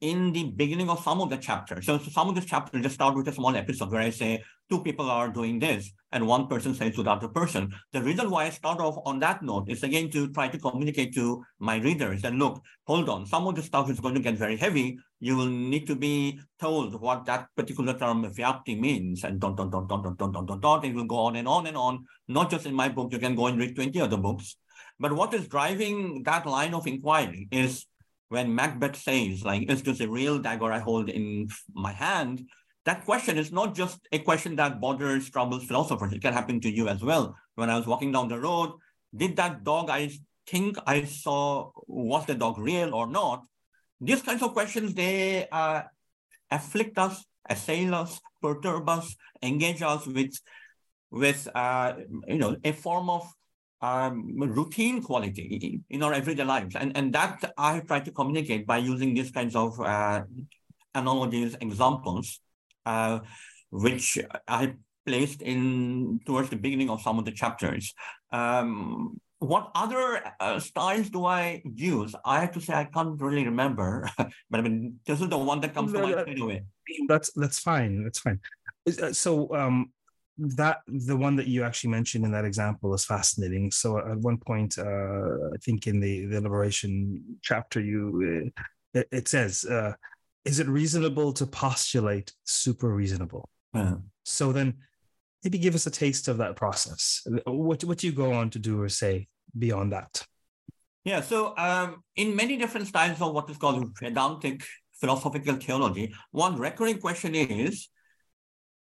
in 0.00 0.32
the 0.32 0.44
beginning 0.44 0.90
of 0.90 1.02
some 1.02 1.20
of 1.20 1.30
the 1.30 1.36
chapters. 1.36 1.86
So, 1.86 1.98
so 1.98 2.10
some 2.10 2.28
of 2.28 2.34
the 2.34 2.40
chapters 2.40 2.82
just 2.82 2.94
start 2.94 3.14
with 3.14 3.28
a 3.28 3.32
small 3.32 3.54
episode 3.56 3.90
where 3.90 4.02
I 4.02 4.10
say 4.10 4.42
two 4.70 4.82
people 4.82 5.10
are 5.10 5.28
doing 5.28 5.58
this 5.58 5.90
and 6.12 6.26
one 6.26 6.46
person 6.46 6.74
says 6.74 6.94
to 6.94 7.02
the 7.02 7.10
other 7.10 7.28
person. 7.28 7.72
The 7.92 8.02
reason 8.02 8.30
why 8.30 8.46
I 8.46 8.50
start 8.50 8.80
off 8.80 8.96
on 9.04 9.18
that 9.20 9.42
note 9.42 9.68
is 9.68 9.82
again 9.82 10.10
to 10.10 10.30
try 10.32 10.48
to 10.48 10.58
communicate 10.58 11.14
to 11.14 11.42
my 11.58 11.76
readers 11.76 12.22
that 12.22 12.34
look, 12.34 12.62
hold 12.86 13.08
on, 13.08 13.26
some 13.26 13.46
of 13.46 13.54
the 13.54 13.62
stuff 13.62 13.90
is 13.90 14.00
going 14.00 14.14
to 14.14 14.20
get 14.20 14.36
very 14.36 14.56
heavy. 14.56 14.98
You 15.18 15.36
will 15.36 15.46
need 15.46 15.86
to 15.86 15.96
be 15.96 16.40
told 16.60 17.00
what 17.00 17.24
that 17.26 17.46
particular 17.56 17.94
term 17.94 18.24
vyapti 18.24 18.78
means 18.78 19.24
and 19.24 19.40
don't, 19.40 19.56
don't, 19.56 19.70
don't, 19.70 19.88
don't, 19.88 20.02
don't, 20.02 20.16
don't, 20.16 20.32
don't, 20.32 20.46
don't, 20.46 20.60
don't. 20.60 20.84
It 20.84 20.94
will 20.94 21.04
go 21.04 21.18
on 21.18 21.36
and 21.36 21.48
on 21.48 21.66
and 21.66 21.76
on. 21.76 22.04
Not 22.28 22.50
just 22.50 22.66
in 22.66 22.74
my 22.74 22.88
book, 22.88 23.12
you 23.12 23.18
can 23.18 23.34
go 23.34 23.46
and 23.46 23.58
read 23.58 23.74
20 23.74 24.00
other 24.00 24.16
books. 24.16 24.56
But 24.98 25.14
what 25.14 25.32
is 25.32 25.48
driving 25.48 26.22
that 26.24 26.46
line 26.46 26.74
of 26.74 26.86
inquiry 26.86 27.48
is 27.50 27.86
when 28.30 28.54
Macbeth 28.54 28.96
says, 28.96 29.44
like, 29.44 29.68
is 29.68 29.82
this 29.82 30.00
a 30.00 30.08
real 30.08 30.38
dagger 30.38 30.72
I 30.72 30.78
hold 30.78 31.10
in 31.10 31.48
my 31.74 31.92
hand? 31.92 32.46
That 32.84 33.04
question 33.04 33.36
is 33.36 33.50
not 33.50 33.74
just 33.74 33.98
a 34.12 34.20
question 34.20 34.54
that 34.56 34.80
bothers, 34.80 35.28
troubles 35.28 35.64
philosophers. 35.64 36.12
It 36.12 36.22
can 36.22 36.32
happen 36.32 36.60
to 36.60 36.70
you 36.70 36.86
as 36.86 37.02
well. 37.02 37.34
When 37.56 37.68
I 37.68 37.76
was 37.76 37.88
walking 37.88 38.12
down 38.12 38.28
the 38.28 38.38
road, 38.38 38.70
did 39.14 39.36
that 39.36 39.64
dog 39.64 39.90
I 39.90 40.10
think 40.46 40.78
I 40.86 41.04
saw, 41.04 41.72
was 41.88 42.24
the 42.26 42.36
dog 42.36 42.58
real 42.58 42.94
or 42.94 43.08
not? 43.08 43.42
These 44.00 44.22
kinds 44.22 44.42
of 44.42 44.52
questions, 44.52 44.94
they 44.94 45.48
uh, 45.50 45.82
afflict 46.52 46.98
us, 46.98 47.24
assail 47.48 47.96
us, 47.96 48.20
perturb 48.40 48.88
us, 48.88 49.16
engage 49.42 49.82
us 49.82 50.06
with, 50.06 50.38
with 51.10 51.48
uh, 51.52 51.94
you 52.28 52.38
know, 52.38 52.56
a 52.62 52.70
form 52.70 53.10
of 53.10 53.28
um, 53.80 54.36
routine 54.38 55.02
quality 55.02 55.80
in 55.88 56.02
our 56.02 56.12
everyday 56.12 56.44
lives. 56.44 56.76
And, 56.76 56.96
and 56.96 57.12
that 57.14 57.52
I 57.56 57.80
try 57.80 58.00
to 58.00 58.10
communicate 58.10 58.66
by 58.66 58.78
using 58.78 59.14
these 59.14 59.30
kinds 59.30 59.56
of 59.56 59.80
uh, 59.80 60.22
analogies, 60.94 61.56
examples, 61.60 62.40
uh, 62.86 63.20
which 63.70 64.18
I 64.46 64.74
placed 65.06 65.42
in 65.42 66.20
towards 66.26 66.50
the 66.50 66.56
beginning 66.56 66.90
of 66.90 67.00
some 67.00 67.18
of 67.18 67.24
the 67.24 67.32
chapters. 67.32 67.94
Um, 68.32 69.20
what 69.38 69.70
other 69.74 70.22
uh, 70.38 70.60
styles 70.60 71.08
do 71.08 71.24
I 71.24 71.62
use? 71.64 72.14
I 72.26 72.40
have 72.40 72.52
to 72.52 72.60
say 72.60 72.74
I 72.74 72.84
can't 72.84 73.18
really 73.20 73.46
remember, 73.46 74.08
but 74.50 74.60
I 74.60 74.60
mean 74.60 75.00
this 75.06 75.20
is 75.20 75.28
the 75.28 75.38
one 75.38 75.60
that 75.62 75.72
comes 75.72 75.92
to 75.92 76.00
mind 76.00 76.18
straight 76.20 76.40
away. 76.40 76.62
That's 77.08 77.32
that's 77.32 77.58
fine. 77.58 78.04
That's 78.04 78.18
fine. 78.18 78.38
Uh, 78.86 79.12
so 79.12 79.54
um, 79.54 79.92
that 80.38 80.78
the 80.86 81.16
one 81.16 81.36
that 81.36 81.46
you 81.46 81.62
actually 81.64 81.90
mentioned 81.90 82.24
in 82.24 82.32
that 82.32 82.44
example 82.44 82.94
is 82.94 83.04
fascinating. 83.04 83.70
So 83.70 83.98
at 83.98 84.18
one 84.18 84.38
point, 84.38 84.78
uh, 84.78 84.82
I 84.82 85.58
think 85.62 85.86
in 85.86 86.00
the 86.00 86.26
the 86.26 86.40
liberation 86.40 87.38
chapter, 87.42 87.80
you 87.80 88.50
uh, 88.94 89.00
it, 89.00 89.08
it, 89.12 89.28
says, 89.28 89.64
uh, 89.64 89.92
"Is 90.44 90.60
it 90.60 90.68
reasonable 90.68 91.32
to 91.34 91.46
postulate 91.46 92.32
super 92.44 92.88
reasonable?" 92.88 93.48
Yeah. 93.74 93.96
So 94.24 94.52
then, 94.52 94.78
maybe 95.44 95.58
give 95.58 95.74
us 95.74 95.86
a 95.86 95.90
taste 95.90 96.28
of 96.28 96.38
that 96.38 96.56
process. 96.56 97.22
What 97.44 97.84
what 97.84 97.98
do 97.98 98.06
you 98.06 98.12
go 98.12 98.32
on 98.32 98.50
to 98.50 98.58
do 98.58 98.80
or 98.80 98.88
say 98.88 99.28
beyond 99.58 99.92
that? 99.92 100.24
Yeah. 101.04 101.20
So 101.20 101.54
um, 101.56 102.02
in 102.16 102.34
many 102.34 102.56
different 102.56 102.86
styles 102.86 103.20
of 103.20 103.32
what 103.32 103.50
is 103.50 103.58
called 103.58 103.94
Vedantic 104.00 104.64
philosophical 105.00 105.56
theology, 105.56 106.14
one 106.30 106.56
recurring 106.56 106.98
question 106.98 107.34
is. 107.34 107.88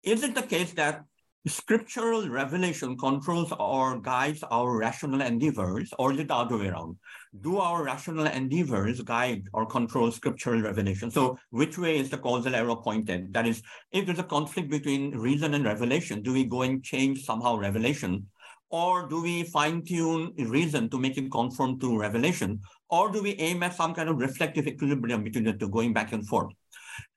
Is 0.04 0.22
it 0.22 0.36
the 0.36 0.42
case 0.42 0.74
that 0.74 1.06
scriptural 1.46 2.30
revelation 2.30 2.98
controls 2.98 3.52
or 3.60 4.00
guides 4.00 4.44
our 4.50 4.78
rational 4.78 5.22
endeavors, 5.22 5.94
or 6.00 6.14
is 6.14 6.20
it 6.20 6.30
the 6.30 6.36
other 6.36 6.58
way 6.58 6.68
around? 6.68 6.96
Do 7.42 7.58
our 7.58 7.84
rational 7.84 8.26
endeavors 8.26 9.02
guide 9.02 9.50
or 9.52 9.66
control 9.66 10.12
scriptural 10.12 10.62
revelation? 10.62 11.12
So, 11.12 11.38
which 11.50 11.78
way 11.78 11.98
is 11.98 12.10
the 12.10 12.18
causal 12.18 12.56
arrow 12.56 12.78
pointed? 12.78 13.34
That 13.34 13.46
is, 13.46 13.62
if 13.92 14.06
there's 14.06 14.20
a 14.20 14.24
conflict 14.24 14.70
between 14.70 15.18
reason 15.18 15.54
and 15.54 15.66
revelation, 15.66 16.22
do 16.22 16.32
we 16.32 16.46
go 16.46 16.62
and 16.62 16.82
change 16.84 17.26
somehow 17.26 17.58
revelation? 17.58 18.28
Or 18.70 19.08
do 19.08 19.22
we 19.22 19.44
fine 19.44 19.84
tune 19.84 20.34
reason 20.38 20.90
to 20.90 20.98
make 20.98 21.18
it 21.18 21.32
conform 21.32 21.80
to 21.82 22.00
revelation? 22.00 22.62
Or 22.90 23.12
do 23.12 23.22
we 23.22 23.36
aim 23.36 23.62
at 23.64 23.76
some 23.76 23.94
kind 23.94 24.10
of 24.10 24.18
reflective 24.18 24.66
equilibrium 24.66 25.24
between 25.24 25.44
the 25.44 25.54
two, 25.54 25.70
going 25.70 25.94
back 25.94 26.14
and 26.14 26.28
forth? 26.28 26.54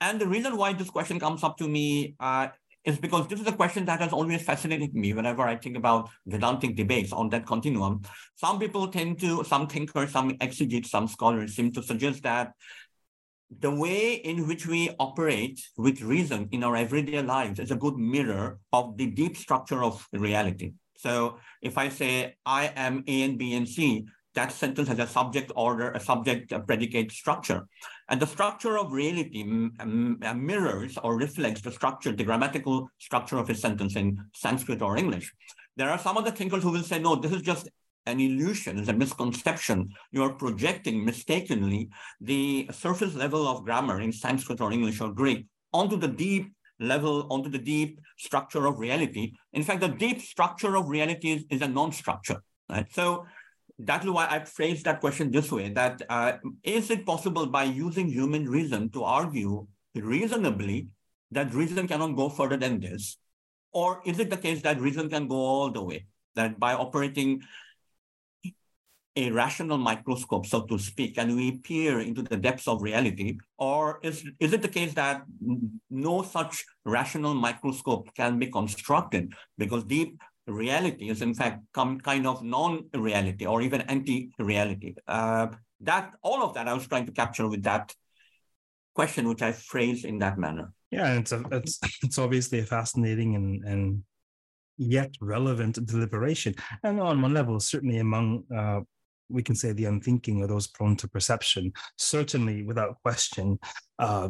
And 0.00 0.20
the 0.20 0.26
reason 0.26 0.56
why 0.56 0.72
this 0.72 0.90
question 0.90 1.20
comes 1.20 1.44
up 1.44 1.56
to 1.58 1.68
me 1.68 2.14
uh, 2.20 2.48
is 2.86 2.98
because 2.98 3.26
this 3.26 3.40
is 3.40 3.46
a 3.46 3.52
question 3.52 3.84
that 3.84 4.00
has 4.00 4.12
always 4.12 4.42
fascinated 4.42 4.94
me 4.94 5.12
whenever 5.12 5.42
I 5.42 5.56
think 5.56 5.76
about 5.76 6.08
Vedantic 6.24 6.76
debates 6.76 7.12
on 7.12 7.28
that 7.30 7.44
continuum. 7.44 8.02
Some 8.36 8.60
people 8.60 8.88
tend 8.88 9.18
to, 9.20 9.42
some 9.44 9.66
thinkers, 9.66 10.12
some 10.12 10.30
exegetes, 10.40 10.90
some 10.90 11.08
scholars 11.08 11.56
seem 11.56 11.72
to 11.72 11.82
suggest 11.82 12.22
that 12.22 12.52
the 13.60 13.70
way 13.70 14.14
in 14.14 14.46
which 14.46 14.66
we 14.66 14.90
operate 14.98 15.60
with 15.76 16.00
reason 16.00 16.48
in 16.52 16.64
our 16.64 16.76
everyday 16.76 17.22
lives 17.22 17.58
is 17.58 17.70
a 17.70 17.76
good 17.76 17.96
mirror 17.96 18.58
of 18.72 18.96
the 18.96 19.06
deep 19.06 19.36
structure 19.36 19.82
of 19.82 20.06
reality. 20.12 20.72
So 20.96 21.38
if 21.62 21.78
I 21.78 21.88
say 21.88 22.36
I 22.46 22.72
am 22.74 23.04
A 23.06 23.22
and 23.22 23.38
B 23.38 23.54
and 23.54 23.68
C, 23.68 24.06
that 24.36 24.52
sentence 24.52 24.88
has 24.88 24.98
a 24.98 25.06
subject 25.06 25.50
order, 25.56 25.90
a 25.90 26.00
subject 26.00 26.52
a 26.52 26.60
predicate 26.60 27.10
structure. 27.10 27.66
And 28.08 28.20
the 28.20 28.26
structure 28.26 28.78
of 28.78 28.92
reality 28.92 29.42
uh, 29.80 30.34
mirrors 30.34 30.96
or 31.02 31.16
reflects 31.16 31.62
the 31.62 31.72
structure, 31.72 32.12
the 32.12 32.22
grammatical 32.22 32.88
structure 32.98 33.38
of 33.38 33.50
a 33.50 33.54
sentence 33.54 33.96
in 33.96 34.18
Sanskrit 34.34 34.82
or 34.82 34.96
English. 34.96 35.32
There 35.76 35.90
are 35.90 35.98
some 35.98 36.16
other 36.16 36.30
thinkers 36.30 36.62
who 36.62 36.70
will 36.70 36.82
say, 36.82 36.98
no, 36.98 37.16
this 37.16 37.32
is 37.32 37.42
just 37.42 37.68
an 38.04 38.20
illusion, 38.20 38.78
it's 38.78 38.88
a 38.88 38.92
misconception. 38.92 39.88
You 40.12 40.22
are 40.22 40.34
projecting 40.34 41.04
mistakenly 41.04 41.88
the 42.20 42.68
surface 42.72 43.14
level 43.14 43.48
of 43.48 43.64
grammar 43.64 44.00
in 44.00 44.12
Sanskrit 44.12 44.60
or 44.60 44.70
English 44.70 45.00
or 45.00 45.12
Greek 45.12 45.46
onto 45.72 45.96
the 45.96 46.08
deep 46.08 46.52
level, 46.78 47.26
onto 47.30 47.48
the 47.48 47.58
deep 47.58 48.00
structure 48.18 48.66
of 48.66 48.78
reality. 48.78 49.32
In 49.54 49.62
fact, 49.62 49.80
the 49.80 49.88
deep 49.88 50.20
structure 50.20 50.76
of 50.76 50.88
reality 50.88 51.32
is, 51.32 51.44
is 51.50 51.62
a 51.62 51.68
non-structure. 51.68 52.42
Right? 52.68 52.86
So 52.92 53.26
that's 53.78 54.06
why 54.06 54.26
I 54.30 54.44
phrased 54.44 54.84
that 54.84 55.00
question 55.00 55.30
this 55.30 55.52
way, 55.52 55.68
that 55.70 56.02
uh, 56.08 56.32
is 56.62 56.90
it 56.90 57.04
possible 57.04 57.46
by 57.46 57.64
using 57.64 58.08
human 58.08 58.48
reason 58.48 58.90
to 58.90 59.04
argue 59.04 59.66
reasonably 59.94 60.88
that 61.30 61.52
reason 61.52 61.86
cannot 61.86 62.16
go 62.16 62.28
further 62.28 62.56
than 62.56 62.80
this? 62.80 63.18
Or 63.72 64.00
is 64.06 64.18
it 64.18 64.30
the 64.30 64.36
case 64.36 64.62
that 64.62 64.80
reason 64.80 65.10
can 65.10 65.28
go 65.28 65.36
all 65.36 65.70
the 65.70 65.82
way, 65.82 66.06
that 66.34 66.58
by 66.58 66.72
operating 66.72 67.42
a 69.18 69.30
rational 69.30 69.78
microscope, 69.78 70.46
so 70.46 70.62
to 70.66 70.78
speak, 70.78 71.18
and 71.18 71.36
we 71.36 71.58
peer 71.58 72.00
into 72.00 72.22
the 72.22 72.36
depths 72.36 72.68
of 72.68 72.80
reality? 72.80 73.38
Or 73.58 74.00
is, 74.02 74.24
is 74.40 74.54
it 74.54 74.62
the 74.62 74.68
case 74.68 74.94
that 74.94 75.24
no 75.90 76.22
such 76.22 76.64
rational 76.84 77.34
microscope 77.34 78.08
can 78.14 78.38
be 78.38 78.46
constructed 78.46 79.34
because 79.58 79.84
deep 79.84 80.18
reality 80.52 81.08
is 81.08 81.22
in 81.22 81.34
fact 81.34 81.62
come 81.72 82.00
kind 82.00 82.26
of 82.26 82.42
non-reality 82.42 83.46
or 83.46 83.62
even 83.62 83.80
anti-reality. 83.82 84.94
Uh, 85.06 85.48
that 85.80 86.12
all 86.22 86.42
of 86.42 86.54
that 86.54 86.68
I 86.68 86.74
was 86.74 86.86
trying 86.86 87.06
to 87.06 87.12
capture 87.12 87.48
with 87.48 87.62
that 87.64 87.94
question, 88.94 89.28
which 89.28 89.42
I 89.42 89.52
phrased 89.52 90.04
in 90.04 90.18
that 90.18 90.38
manner. 90.38 90.72
Yeah, 90.90 91.14
it's 91.18 91.32
a, 91.32 91.42
it's 91.52 91.78
it's 92.02 92.18
obviously 92.18 92.60
a 92.60 92.66
fascinating 92.66 93.34
and 93.34 93.64
and 93.64 94.02
yet 94.78 95.14
relevant 95.20 95.84
deliberation. 95.86 96.54
And 96.82 97.00
on 97.00 97.22
one 97.22 97.34
level, 97.34 97.60
certainly 97.60 97.98
among 97.98 98.44
uh, 98.54 98.80
we 99.28 99.42
can 99.42 99.54
say 99.54 99.72
the 99.72 99.86
unthinking 99.86 100.42
or 100.42 100.46
those 100.46 100.66
prone 100.66 100.96
to 100.96 101.08
perception. 101.08 101.72
Certainly, 101.98 102.62
without 102.62 103.00
question, 103.02 103.58
uh, 103.98 104.28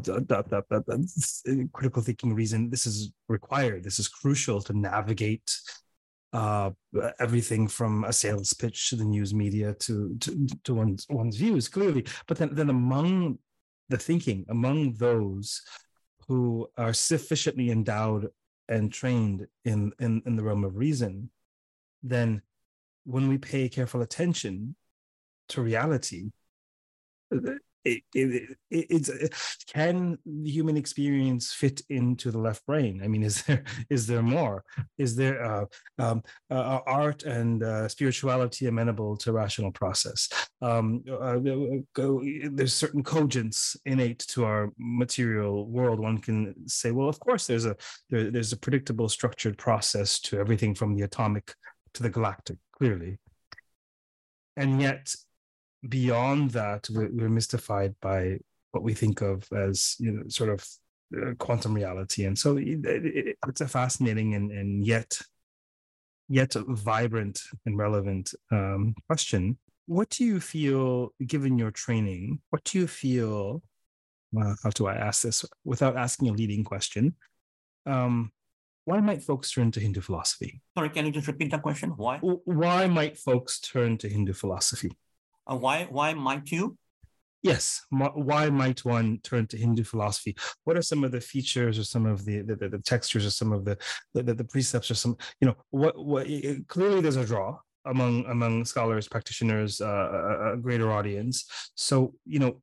critical 1.73 2.03
thinking 2.03 2.35
reason 2.35 2.71
this 2.71 2.87
is 2.87 3.13
required. 3.29 3.85
This 3.85 3.99
is 3.99 4.09
crucial 4.09 4.61
to 4.63 4.73
navigate 4.73 5.51
uh, 6.37 6.71
everything 7.19 7.67
from 7.67 8.05
a 8.05 8.13
sales 8.13 8.53
pitch 8.53 8.91
to 8.91 8.97
the 8.97 9.05
news 9.05 9.33
media 9.33 9.73
to 9.75 10.15
to, 10.21 10.47
to 10.65 10.75
one's 10.75 11.07
one's 11.09 11.37
views 11.37 11.67
clearly. 11.69 12.05
But 12.27 12.37
then 12.37 12.51
then 12.53 12.69
among 12.69 13.39
the 13.89 13.97
thinking, 13.97 14.45
among 14.49 14.95
those 14.95 15.63
who 16.29 16.69
are 16.77 16.93
sufficiently 16.93 17.71
endowed 17.71 18.29
and 18.69 18.93
trained 18.93 19.47
in 19.65 19.93
in, 19.99 20.23
in 20.27 20.37
the 20.37 20.43
realm 20.43 20.65
of 20.65 20.77
reason, 20.77 21.31
then 22.03 22.43
when 23.05 23.29
we 23.29 23.39
pay 23.39 23.69
careful 23.69 24.03
attention 24.03 24.77
to 25.49 25.63
reality, 25.63 26.33
it, 27.87 28.03
it, 28.15 28.57
it, 28.71 28.87
it's 28.91 29.65
can 29.65 30.19
the 30.25 30.51
human 30.51 30.77
experience 30.77 31.53
fit 31.53 31.83
into 31.89 32.31
the 32.31 32.39
left 32.39 32.67
brain? 32.67 33.01
I 33.03 33.09
mean 33.09 33.23
is 33.23 33.43
there 33.43 33.65
is 33.91 34.07
there 34.07 34.23
more? 34.23 34.65
Is 34.99 35.17
there 35.17 35.45
uh, 35.45 35.65
um, 35.99 36.23
uh, 36.51 36.81
art 36.87 37.23
and 37.23 37.63
uh, 37.63 37.89
spirituality 37.89 38.67
amenable 38.67 39.17
to 39.19 39.33
rational 39.33 39.71
process? 39.71 40.29
Um, 40.61 41.05
uh, 41.09 41.39
there's 41.39 42.73
certain 42.73 43.03
cogence 43.03 43.77
innate 43.85 44.21
to 44.29 44.45
our 44.45 44.73
material 44.79 45.67
world. 45.67 46.01
One 46.01 46.19
can 46.19 46.69
say 46.69 46.91
well 46.91 47.09
of 47.09 47.21
course 47.21 47.47
there's 47.47 47.67
a 47.67 47.77
there, 48.11 48.31
there's 48.31 48.53
a 48.53 48.59
predictable 48.59 49.09
structured 49.09 49.57
process 49.59 50.19
to 50.21 50.39
everything 50.39 50.75
from 50.75 50.95
the 50.95 51.03
atomic 51.03 51.55
to 51.95 52.03
the 52.03 52.11
galactic 52.11 52.59
clearly. 52.77 53.19
And 54.57 54.81
yet 54.81 55.15
beyond 55.89 56.51
that, 56.51 56.89
we're, 56.91 57.11
we're, 57.13 57.29
mystified 57.29 57.95
by 58.01 58.39
what 58.73 58.83
we 58.83 58.95
think 58.95 59.21
of 59.21 59.47
as 59.53 59.97
you 59.99 60.13
know, 60.13 60.23
sort 60.29 60.51
of 60.51 60.67
uh, 61.17 61.35
quantum 61.39 61.75
reality, 61.75 62.25
and 62.25 62.39
so 62.39 62.57
it, 62.57 62.85
it, 62.85 63.37
it's 63.47 63.61
a 63.61 63.69
fascinating 63.69 64.35
and, 64.35 64.51
and 64.51 64.85
yet 64.85 65.19
yet 66.29 66.55
vibrant 66.55 67.41
and 67.65 67.79
relevant 67.79 68.35
um, 68.51 68.95
question. 69.07 69.59
What 69.87 70.11
do 70.11 70.25
you 70.25 70.41
feel, 70.41 71.13
given 71.25 71.59
your 71.59 71.71
training, 71.71 72.41
what 72.51 72.65
do 72.65 72.79
you 72.79 72.87
feel? 72.87 73.63
Uh, 74.37 74.55
how 74.63 74.71
do 74.71 74.87
I 74.87 74.95
ask 74.95 75.23
this 75.23 75.45
without 75.65 75.97
asking 75.97 76.29
a 76.29 76.33
leading 76.33 76.65
question? 76.65 77.15
Um, 77.87 78.33
why 78.85 79.01
might 79.01 79.23
folks 79.23 79.51
turn 79.51 79.71
to 79.73 79.81
Hindu 79.81 80.01
philosophy? 80.01 80.61
Sorry, 80.77 80.91
can 80.91 81.07
you 81.07 81.13
just 81.13 81.27
repeat 81.27 81.51
that 81.53 81.63
question? 81.63 81.91
Why? 81.91 82.19
Why 82.19 82.87
might 82.87 83.17
folks 83.17 83.61
turn 83.61 83.99
to 83.99 84.09
Hindu 84.09 84.33
philosophy? 84.33 84.93
Uh, 85.51 85.57
why 85.57 85.87
why 85.91 86.15
might 86.15 86.51
you? 86.51 86.77
Yes. 87.43 87.83
Why 87.91 88.51
might 88.51 88.85
one 88.85 89.21
turn 89.23 89.47
to 89.49 89.57
Hindu 89.57 89.85
philosophy? 89.85 90.37
What 90.65 90.77
are 90.77 90.83
some 90.83 91.05
of 91.05 91.13
the 91.13 91.21
features 91.21 91.79
or 91.79 91.85
some 91.85 92.05
of 92.05 92.25
the 92.25 92.43
the, 92.43 92.57
the, 92.57 92.79
textures 92.79 93.25
or 93.25 93.31
some 93.31 93.53
of 93.53 93.65
the, 93.65 93.79
the 94.15 94.35
the 94.35 94.45
precepts 94.45 94.91
or 94.91 94.95
some 94.95 95.17
you 95.41 95.47
know 95.47 95.57
what 95.71 95.95
what 96.05 96.27
clearly 96.67 97.01
there's 97.01 97.17
a 97.17 97.25
draw 97.25 97.57
among 97.87 98.25
among 98.27 98.65
scholars 98.65 99.09
practitioners 99.09 99.81
uh, 99.81 99.87
a, 99.87 100.53
a, 100.55 100.57
greater 100.57 100.93
audience 100.93 101.71
so 101.75 102.15
you 102.25 102.39
know 102.39 102.61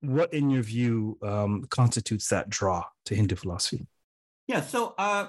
what 0.00 0.32
in 0.32 0.50
your 0.50 0.62
view 0.62 1.18
um, 1.22 1.64
constitutes 1.70 2.28
that 2.28 2.48
draw 2.48 2.82
to 3.04 3.14
hindu 3.14 3.36
philosophy 3.36 3.86
yeah 4.46 4.60
so 4.60 4.94
uh, 4.98 5.28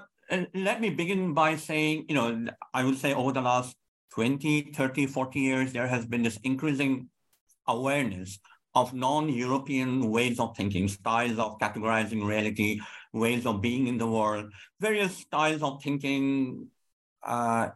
let 0.54 0.82
me 0.82 0.90
begin 0.90 1.34
by 1.34 1.56
saying 1.56 2.06
you 2.08 2.16
know 2.16 2.46
i 2.74 2.84
would 2.84 2.98
say 2.98 3.14
over 3.14 3.32
the 3.32 3.42
last 3.42 3.76
20, 4.14 4.74
30, 4.74 5.06
40 5.08 5.40
years, 5.40 5.74
there 5.74 5.88
has 5.88 6.06
been 6.06 6.24
this 6.24 6.38
increasing 6.44 7.10
awareness 7.68 8.40
of 8.74 8.94
non-European 8.94 10.10
ways 10.10 10.40
of 10.40 10.56
thinking, 10.56 10.88
styles 10.88 11.38
of 11.38 11.60
categorizing 11.60 12.26
reality, 12.26 12.80
ways 13.14 13.46
of 13.46 13.62
being 13.62 13.88
in 13.88 13.98
the 13.98 14.08
world, 14.08 14.52
various 14.80 15.18
styles 15.18 15.62
of 15.62 15.82
thinking, 15.84 16.68
uh, 17.24 17.70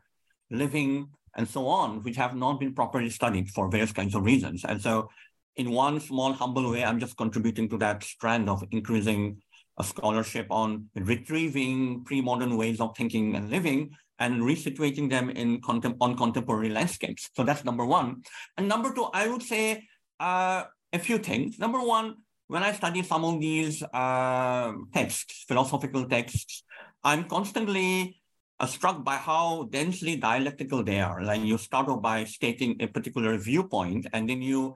living, 0.50 1.10
and 1.36 1.48
so 1.48 1.68
on, 1.68 2.02
which 2.04 2.16
have 2.16 2.36
not 2.36 2.60
been 2.60 2.74
properly 2.74 3.10
studied 3.10 3.50
for 3.50 3.70
various 3.70 3.92
kinds 3.92 4.16
of 4.16 4.24
reasons. 4.24 4.64
And 4.64 4.82
so 4.82 5.10
in 5.58 5.72
one 5.72 6.00
small, 6.00 6.34
humble 6.34 6.72
way, 6.72 6.84
I'm 6.84 7.00
just 7.00 7.18
contributing 7.18 7.68
to 7.70 7.78
that 7.80 8.04
strand 8.04 8.50
of 8.50 8.64
increasing 8.72 9.42
a 9.78 9.84
scholarship 9.84 10.48
on 10.50 10.90
retrieving 10.96 12.06
pre-modern 12.06 12.56
ways 12.56 12.80
of 12.80 12.96
thinking 12.96 13.36
and 13.36 13.50
living 13.50 13.92
and 14.20 14.42
resituating 14.42 15.10
them 15.10 15.30
in 15.30 15.62
contem- 15.62 15.98
on 16.00 16.16
contemporary 16.16 16.70
landscapes. 16.70 17.30
So 17.36 17.44
that's 17.44 17.66
number 17.66 17.86
one. 17.86 18.24
And 18.58 18.68
number 18.68 18.94
two, 18.94 19.08
I 19.14 19.28
would 19.28 19.44
say 19.44 19.84
uh, 20.20 20.64
a 20.94 21.00
few 21.00 21.18
things. 21.18 21.60
Number 21.60 21.80
one, 21.80 22.16
when 22.48 22.64
I 22.64 22.72
study 22.74 23.02
some 23.04 23.26
of 23.26 23.42
these 23.42 23.84
uh, 23.84 24.72
texts, 24.94 25.46
philosophical 25.48 26.06
texts, 26.06 26.64
I'm 27.04 27.26
constantly 27.26 28.22
uh, 28.60 28.68
struck 28.68 29.04
by 29.04 29.16
how 29.16 29.68
densely 29.72 30.16
dialectical 30.16 30.84
they 30.84 31.02
are. 31.02 31.24
Like 31.24 31.42
you 31.42 31.58
start 31.58 31.88
off 31.90 32.02
by 32.02 32.24
stating 32.24 32.78
a 32.80 32.88
particular 32.88 33.38
viewpoint, 33.38 34.08
and 34.14 34.30
then 34.30 34.42
you 34.42 34.76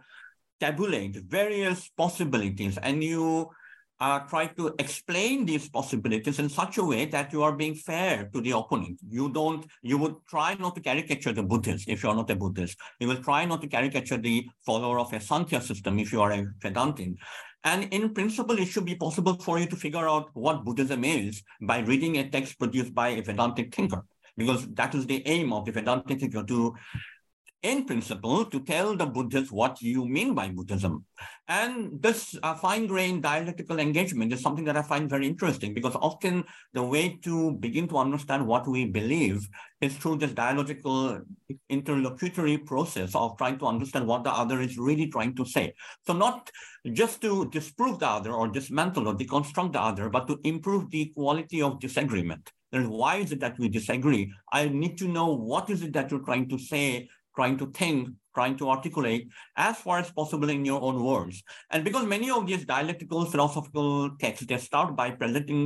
tabulate 0.60 1.15
various 1.15 1.89
possibilities, 1.95 2.78
and 2.78 3.04
you 3.04 3.49
uh, 3.99 4.19
try 4.19 4.47
to 4.47 4.73
explain 4.79 5.45
these 5.45 5.69
possibilities 5.69 6.39
in 6.39 6.49
such 6.49 6.77
a 6.77 6.83
way 6.83 7.05
that 7.05 7.33
you 7.33 7.43
are 7.43 7.51
being 7.51 7.75
fair 7.75 8.29
to 8.33 8.41
the 8.41 8.51
opponent. 8.51 8.99
You 9.07 9.29
don't, 9.29 9.65
you 9.81 9.97
would 9.97 10.15
try 10.29 10.55
not 10.55 10.75
to 10.75 10.81
caricature 10.81 11.33
the 11.33 11.43
Buddhist 11.43 11.89
if 11.89 12.03
you 12.03 12.09
are 12.09 12.15
not 12.15 12.29
a 12.29 12.35
Buddhist. 12.35 12.77
You 12.99 13.07
will 13.07 13.21
try 13.21 13.45
not 13.45 13.62
to 13.62 13.67
caricature 13.67 14.17
the 14.17 14.47
follower 14.65 14.99
of 14.99 15.12
a 15.12 15.19
Sankhya 15.19 15.62
system 15.62 15.99
if 15.99 16.13
you 16.13 16.21
are 16.21 16.31
a 16.31 16.45
Vedantin. 16.59 17.15
And 17.65 17.91
in 17.91 18.13
principle, 18.13 18.57
it 18.57 18.67
should 18.67 18.85
be 18.85 18.95
possible 18.95 19.33
for 19.33 19.59
you 19.59 19.65
to 19.65 19.75
figure 19.75 20.07
out 20.07 20.29
what 20.33 20.63
Buddhism 20.63 21.03
is 21.03 21.43
by 21.62 21.79
reading 21.79 22.17
a 22.17 22.29
text 22.29 22.57
produced 22.57 22.95
by 22.95 23.09
a 23.09 23.21
Vedantic 23.21 23.75
thinker, 23.75 24.05
because 24.38 24.65
that 24.75 24.95
is 24.95 25.05
the 25.05 25.27
aim 25.27 25.51
of 25.51 25.65
the 25.65 25.73
Vedantic 25.73 26.21
thinker 26.21 26.43
to 26.43 26.73
in 27.61 27.85
principle, 27.85 28.45
to 28.45 28.59
tell 28.61 28.95
the 28.95 29.05
Buddhists 29.05 29.51
what 29.51 29.81
you 29.81 30.05
mean 30.05 30.33
by 30.33 30.49
Buddhism. 30.49 31.05
And 31.47 32.01
this 32.01 32.37
uh, 32.41 32.53
fine-grained 32.55 33.23
dialectical 33.23 33.79
engagement 33.79 34.31
is 34.31 34.41
something 34.41 34.63
that 34.65 34.77
I 34.77 34.81
find 34.81 35.09
very 35.09 35.27
interesting 35.27 35.73
because 35.73 35.95
often 35.95 36.43
the 36.73 36.83
way 36.83 37.19
to 37.23 37.53
begin 37.53 37.87
to 37.89 37.97
understand 37.97 38.47
what 38.47 38.67
we 38.67 38.85
believe 38.85 39.47
is 39.81 39.97
through 39.97 40.17
this 40.17 40.31
dialogical 40.31 41.19
interlocutory 41.69 42.57
process 42.57 43.13
of 43.15 43.37
trying 43.37 43.57
to 43.59 43.65
understand 43.65 44.07
what 44.07 44.23
the 44.23 44.31
other 44.31 44.61
is 44.61 44.77
really 44.77 45.07
trying 45.07 45.35
to 45.35 45.45
say. 45.45 45.73
So 46.07 46.13
not 46.13 46.49
just 46.93 47.19
to 47.21 47.49
disprove 47.49 47.99
the 47.99 48.07
other 48.07 48.31
or 48.31 48.47
dismantle 48.47 49.07
or 49.07 49.15
deconstruct 49.15 49.73
the 49.73 49.81
other, 49.81 50.09
but 50.09 50.27
to 50.27 50.39
improve 50.43 50.89
the 50.91 51.11
quality 51.15 51.61
of 51.61 51.79
disagreement. 51.79 52.51
Then 52.71 52.89
why 52.89 53.15
is 53.15 53.31
it 53.31 53.39
that 53.39 53.57
we 53.57 53.67
disagree? 53.67 54.31
I 54.51 54.69
need 54.69 54.97
to 54.99 55.07
know 55.07 55.33
what 55.33 55.69
is 55.69 55.81
it 55.81 55.93
that 55.93 56.11
you're 56.11 56.19
trying 56.19 56.47
to 56.49 56.59
say 56.59 57.09
trying 57.39 57.58
to 57.58 57.67
think, 57.80 58.10
trying 58.38 58.56
to 58.62 58.65
articulate 58.75 59.23
as 59.67 59.75
far 59.86 59.97
as 60.04 60.10
possible 60.19 60.49
in 60.49 60.65
your 60.71 60.82
own 60.88 60.97
words. 61.10 61.36
And 61.71 61.84
because 61.88 62.06
many 62.15 62.30
of 62.38 62.45
these 62.47 62.65
dialectical 62.75 63.21
philosophical 63.34 63.91
texts, 64.23 64.45
they 64.49 64.58
start 64.69 64.89
by 65.02 65.08
presenting, 65.12 65.62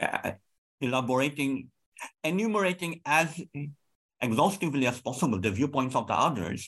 uh, 0.00 0.32
elaborating, 0.80 1.52
enumerating 2.24 2.92
as 3.20 3.28
exhaustively 4.20 4.86
as 4.92 5.00
possible 5.08 5.38
the 5.40 5.52
viewpoints 5.60 5.94
of 5.94 6.08
the 6.10 6.16
others, 6.28 6.60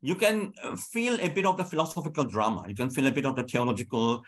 you 0.00 0.14
can 0.14 0.36
uh, 0.62 0.76
feel 0.76 1.14
a 1.20 1.28
bit 1.36 1.46
of 1.50 1.56
the 1.60 1.66
philosophical 1.72 2.24
drama. 2.24 2.64
You 2.70 2.76
can 2.82 2.90
feel 2.90 3.06
a 3.06 3.16
bit 3.18 3.26
of 3.26 3.36
the 3.36 3.44
theological, 3.52 4.22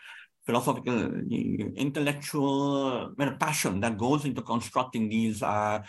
philosophical, 0.45 0.97
uh, 1.05 1.81
intellectual 1.87 3.13
uh, 3.19 3.31
passion 3.45 3.73
that 3.81 3.97
goes 3.97 4.21
into 4.25 4.41
constructing 4.53 5.09
these 5.09 5.41
uh, 5.41 5.79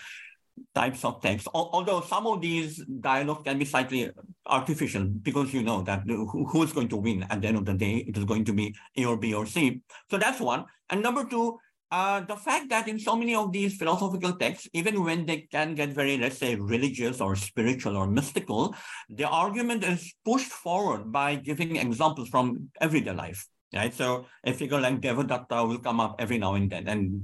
types 0.75 1.05
of 1.05 1.21
text, 1.21 1.49
although 1.55 2.01
some 2.01 2.27
of 2.27 2.41
these 2.41 2.85
dialogues 3.01 3.43
can 3.45 3.59
be 3.59 3.65
slightly 3.65 4.11
artificial 4.47 5.05
because 5.05 5.53
you 5.53 5.63
know 5.63 5.83
that 5.83 6.03
who 6.07 6.63
is 6.63 6.73
going 6.73 6.89
to 6.89 6.97
win 6.97 7.25
at 7.31 7.41
the 7.41 7.49
end 7.49 7.59
of 7.59 7.65
the 7.65 7.75
day, 7.75 8.05
it 8.09 8.17
is 8.17 8.25
going 8.25 8.45
to 8.45 8.53
be 8.53 8.75
A 8.97 9.05
or 9.05 9.17
B 9.17 9.35
or 9.35 9.47
C. 9.47 9.81
So 10.11 10.19
that's 10.19 10.41
one. 10.41 10.65
And 10.91 11.03
number 11.03 11.25
two, 11.25 11.59
uh, 11.91 12.21
the 12.21 12.37
fact 12.37 12.69
that 12.69 12.87
in 12.87 12.99
so 12.99 13.17
many 13.17 13.35
of 13.35 13.53
these 13.53 13.77
philosophical 13.77 14.35
texts, 14.35 14.69
even 14.73 15.03
when 15.03 15.25
they 15.25 15.49
can 15.51 15.75
get 15.75 15.91
very, 15.91 16.19
let's 16.19 16.39
say, 16.39 16.55
religious 16.55 17.21
or 17.21 17.35
spiritual 17.35 17.97
or 17.97 18.07
mystical, 18.07 18.75
the 19.09 19.27
argument 19.27 19.85
is 19.85 20.13
pushed 20.25 20.53
forward 20.53 21.11
by 21.11 21.35
giving 21.35 21.77
examples 21.77 22.29
from 22.29 22.69
everyday 22.81 23.13
life. 23.13 23.47
Right. 23.75 23.93
So 23.93 24.27
a 24.45 24.53
figure 24.55 24.81
like 24.81 25.01
Devadatta 25.01 25.69
will 25.69 25.79
come 25.79 26.01
up 26.01 26.17
every 26.19 26.39
now 26.39 26.55
and 26.55 26.71
then, 26.71 26.89
and 26.89 27.23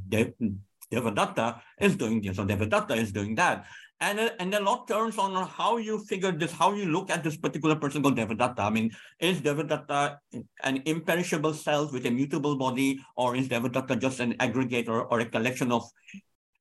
Devadatta 0.92 1.60
is 1.80 1.96
doing 1.96 2.20
this 2.20 2.38
or 2.38 2.44
Devadatta 2.46 2.96
is 2.96 3.12
doing 3.12 3.34
that. 3.36 3.66
And, 4.00 4.18
uh, 4.18 4.30
and 4.40 4.52
a 4.54 4.60
lot 4.60 4.88
turns 4.88 5.16
on 5.18 5.46
how 5.46 5.76
you 5.76 6.04
figure 6.04 6.32
this, 6.32 6.52
how 6.52 6.72
you 6.74 6.86
look 6.86 7.10
at 7.10 7.22
this 7.22 7.36
particular 7.36 7.76
person 7.76 8.02
called 8.02 8.16
Devadatta. 8.16 8.58
I 8.58 8.70
mean, 8.70 8.90
is 9.20 9.40
Devadatta 9.40 10.18
an 10.62 10.82
imperishable 10.84 11.54
self 11.54 11.92
with 11.92 12.04
a 12.06 12.10
mutable 12.10 12.56
body, 12.56 13.00
or 13.16 13.36
is 13.36 13.48
Devadatta 13.48 13.98
just 13.98 14.20
an 14.20 14.34
aggregate 14.40 14.88
or, 14.88 15.04
or 15.04 15.20
a 15.20 15.26
collection 15.26 15.70
of 15.70 15.84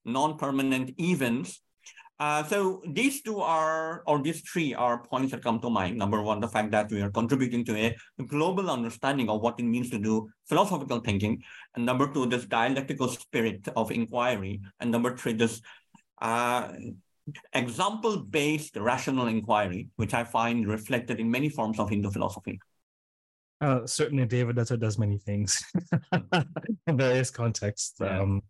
non-permanent 0.05 0.93
events. 0.99 1.62
Uh, 2.23 2.41
so 2.45 2.81
these 2.87 3.21
two 3.21 3.41
are, 3.41 4.01
or 4.07 4.21
these 4.21 4.39
three 4.49 4.73
are 4.73 5.03
points 5.03 5.31
that 5.31 5.43
come 5.43 5.59
to 5.59 5.69
mind. 5.69 5.97
Number 5.97 6.21
one, 6.21 6.39
the 6.39 6.47
fact 6.47 6.71
that 6.71 6.89
we 6.89 7.01
are 7.01 7.11
contributing 7.11 7.65
to 7.65 7.75
a 7.77 7.97
global 8.27 8.69
understanding 8.69 9.27
of 9.29 9.41
what 9.41 9.59
it 9.59 9.63
means 9.63 9.89
to 9.89 9.99
do 9.99 10.29
philosophical 10.47 11.01
thinking. 11.01 11.43
And 11.75 11.85
number 11.85 12.07
two, 12.13 12.25
this 12.25 12.45
dialectical 12.45 13.09
spirit 13.09 13.67
of 13.75 13.91
inquiry. 13.91 14.61
And 14.79 14.89
number 14.89 15.17
three, 15.17 15.33
this 15.33 15.59
uh, 16.21 16.71
example-based 17.51 18.77
rational 18.77 19.27
inquiry, 19.27 19.89
which 19.97 20.13
I 20.13 20.23
find 20.23 20.65
reflected 20.65 21.19
in 21.19 21.29
many 21.29 21.49
forms 21.49 21.77
of 21.77 21.89
Hindu 21.89 22.09
philosophy. 22.09 22.57
Uh, 23.59 23.85
certainly, 23.85 24.25
Devadatta 24.25 24.79
does 24.79 24.97
many 24.97 25.17
things 25.17 25.61
in 26.87 26.97
various 26.97 27.31
contexts. 27.31 27.95
Yeah. 27.99 28.21
Um, 28.21 28.43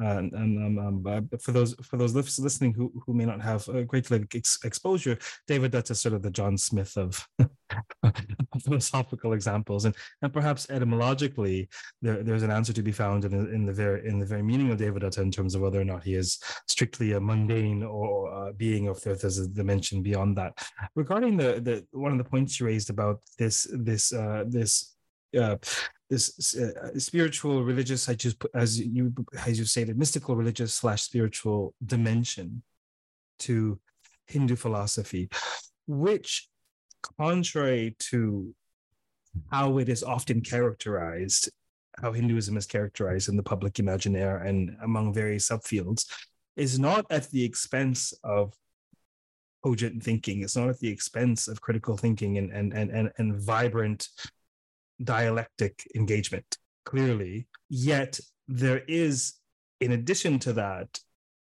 and, 0.00 0.32
and 0.32 0.78
um, 0.78 0.86
um, 0.86 1.06
uh, 1.06 1.36
for 1.38 1.52
those 1.52 1.74
for 1.82 1.96
those 1.96 2.14
listening 2.14 2.74
who, 2.74 2.92
who 3.06 3.14
may 3.14 3.24
not 3.24 3.40
have 3.40 3.68
a 3.68 3.84
great 3.84 4.08
deal 4.08 4.18
of 4.18 4.26
ex- 4.34 4.58
exposure, 4.64 5.16
Devadatta 5.48 5.92
is 5.92 6.00
sort 6.00 6.14
of 6.14 6.22
the 6.22 6.30
John 6.30 6.58
Smith 6.58 6.96
of 6.96 7.26
philosophical 8.64 9.32
examples, 9.32 9.84
and 9.84 9.94
and 10.22 10.32
perhaps 10.32 10.68
etymologically 10.68 11.68
there, 12.02 12.22
there's 12.22 12.42
an 12.42 12.50
answer 12.50 12.72
to 12.72 12.82
be 12.82 12.92
found 12.92 13.24
in, 13.24 13.32
in 13.54 13.66
the 13.66 13.72
very 13.72 14.08
in 14.08 14.18
the 14.18 14.26
very 14.26 14.42
meaning 14.42 14.70
of 14.70 14.78
Devadatta 14.78 15.18
in 15.18 15.30
terms 15.30 15.54
of 15.54 15.60
whether 15.60 15.80
or 15.80 15.84
not 15.84 16.02
he 16.02 16.14
is 16.14 16.40
strictly 16.66 17.12
a 17.12 17.20
mundane 17.20 17.82
or 17.82 18.32
uh, 18.32 18.52
being, 18.52 18.88
or 18.88 18.92
if 18.92 19.04
there's 19.04 19.38
a 19.38 19.48
dimension 19.48 20.02
beyond 20.02 20.36
that. 20.36 20.66
Regarding 20.96 21.36
the 21.36 21.60
the 21.60 21.86
one 21.92 22.12
of 22.12 22.18
the 22.18 22.24
points 22.24 22.58
you 22.58 22.66
raised 22.66 22.90
about 22.90 23.20
this 23.38 23.68
this 23.72 24.12
uh, 24.12 24.44
this 24.48 24.96
uh, 25.38 25.56
this 26.14 26.56
uh, 26.56 26.98
spiritual 26.98 27.56
religious 27.70 28.08
i 28.08 28.14
just 28.14 28.36
as 28.54 28.70
you 28.96 29.04
as 29.46 29.58
you 29.58 29.84
the 29.84 29.94
mystical 29.94 30.36
religious 30.42 30.72
slash 30.80 31.02
spiritual 31.02 31.74
dimension 31.84 32.62
to 33.38 33.78
hindu 34.26 34.56
philosophy 34.64 35.28
which 35.86 36.48
contrary 37.18 37.96
to 37.98 38.54
how 39.50 39.78
it 39.78 39.88
is 39.88 40.02
often 40.02 40.40
characterized 40.40 41.50
how 42.02 42.12
hinduism 42.12 42.56
is 42.56 42.66
characterized 42.66 43.28
in 43.28 43.36
the 43.36 43.48
public 43.52 43.74
imaginaire 43.74 44.38
and 44.48 44.76
among 44.82 45.12
various 45.12 45.48
subfields 45.48 46.06
is 46.56 46.78
not 46.78 47.04
at 47.10 47.28
the 47.30 47.44
expense 47.44 48.12
of 48.22 48.54
cogent 49.64 50.02
thinking. 50.02 50.42
It's 50.42 50.56
not 50.56 50.68
at 50.68 50.78
the 50.78 50.88
expense 50.88 51.48
of 51.48 51.60
critical 51.60 51.96
thinking 51.96 52.38
and 52.38 52.50
and 52.52 52.72
and 52.72 52.90
and, 52.90 53.10
and 53.18 53.40
vibrant 53.40 54.08
dialectic 55.02 55.82
engagement, 55.94 56.58
clearly. 56.84 57.46
Yet 57.68 58.20
there 58.48 58.82
is, 58.86 59.34
in 59.80 59.92
addition 59.92 60.38
to 60.40 60.52
that, 60.54 61.00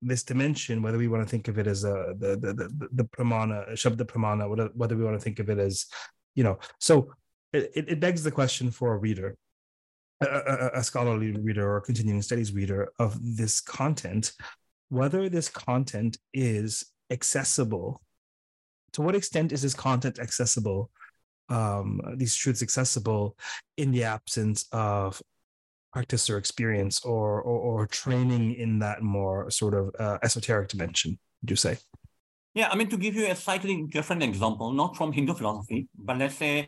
this 0.02 0.24
dimension, 0.24 0.82
whether 0.82 0.98
we 0.98 1.08
want 1.08 1.24
to 1.24 1.30
think 1.30 1.48
of 1.50 1.60
it 1.60 1.68
as 1.68 1.84
a 1.84 2.16
the 2.18 2.38
the 2.38 2.54
the, 2.54 2.88
the 2.94 3.04
pramana, 3.04 3.70
shabda 3.74 4.06
pramana, 4.06 4.50
whether, 4.74 4.96
we 4.96 5.04
want 5.04 5.18
to 5.18 5.24
think 5.24 5.40
of 5.40 5.50
it 5.50 5.60
as, 5.60 5.88
you 6.36 6.44
know, 6.44 6.58
so 6.80 7.12
it, 7.52 7.72
it 7.76 8.00
begs 8.00 8.24
the 8.24 8.32
question 8.32 8.72
for 8.72 8.94
a 8.94 8.98
reader, 8.98 9.36
a, 10.22 10.26
a, 10.26 10.70
a 10.76 10.84
scholarly 10.84 11.32
reader 11.32 11.70
or 11.70 11.82
continuing 11.82 12.22
studies 12.22 12.54
reader 12.54 12.94
of 12.98 13.18
this 13.36 13.60
content, 13.60 14.32
whether 14.90 15.28
this 15.28 15.50
content 15.50 16.18
is 16.34 16.86
accessible. 17.12 18.02
To 18.94 19.02
what 19.02 19.16
extent 19.16 19.52
is 19.52 19.62
this 19.62 19.74
content 19.74 20.18
accessible 20.18 20.92
um, 21.50 22.02
these 22.16 22.36
truths 22.36 22.62
accessible 22.62 23.38
in 23.78 23.92
the 23.92 24.04
absence 24.04 24.66
of 24.72 25.22
practice 25.92 26.30
or 26.30 26.38
experience 26.38 27.04
or, 27.04 27.42
or, 27.42 27.60
or 27.60 27.88
training 27.88 28.54
in 28.54 28.80
that 28.80 29.02
more 29.02 29.50
sort 29.50 29.74
of 29.74 29.94
uh, 30.00 30.18
esoteric 30.24 30.70
dimension 30.70 31.18
would 31.42 31.50
you 31.50 31.56
say? 31.56 31.78
Yeah 32.54 32.70
i 32.72 32.76
mean 32.76 32.90
to 32.90 32.98
give 32.98 33.16
you 33.16 33.28
a 33.28 33.36
slightly 33.36 33.86
different 33.90 34.24
example 34.24 34.74
not 34.74 34.98
from 34.98 35.12
hindu 35.12 35.34
philosophy 35.34 35.88
but 35.98 36.18
let's 36.18 36.36
say 36.36 36.68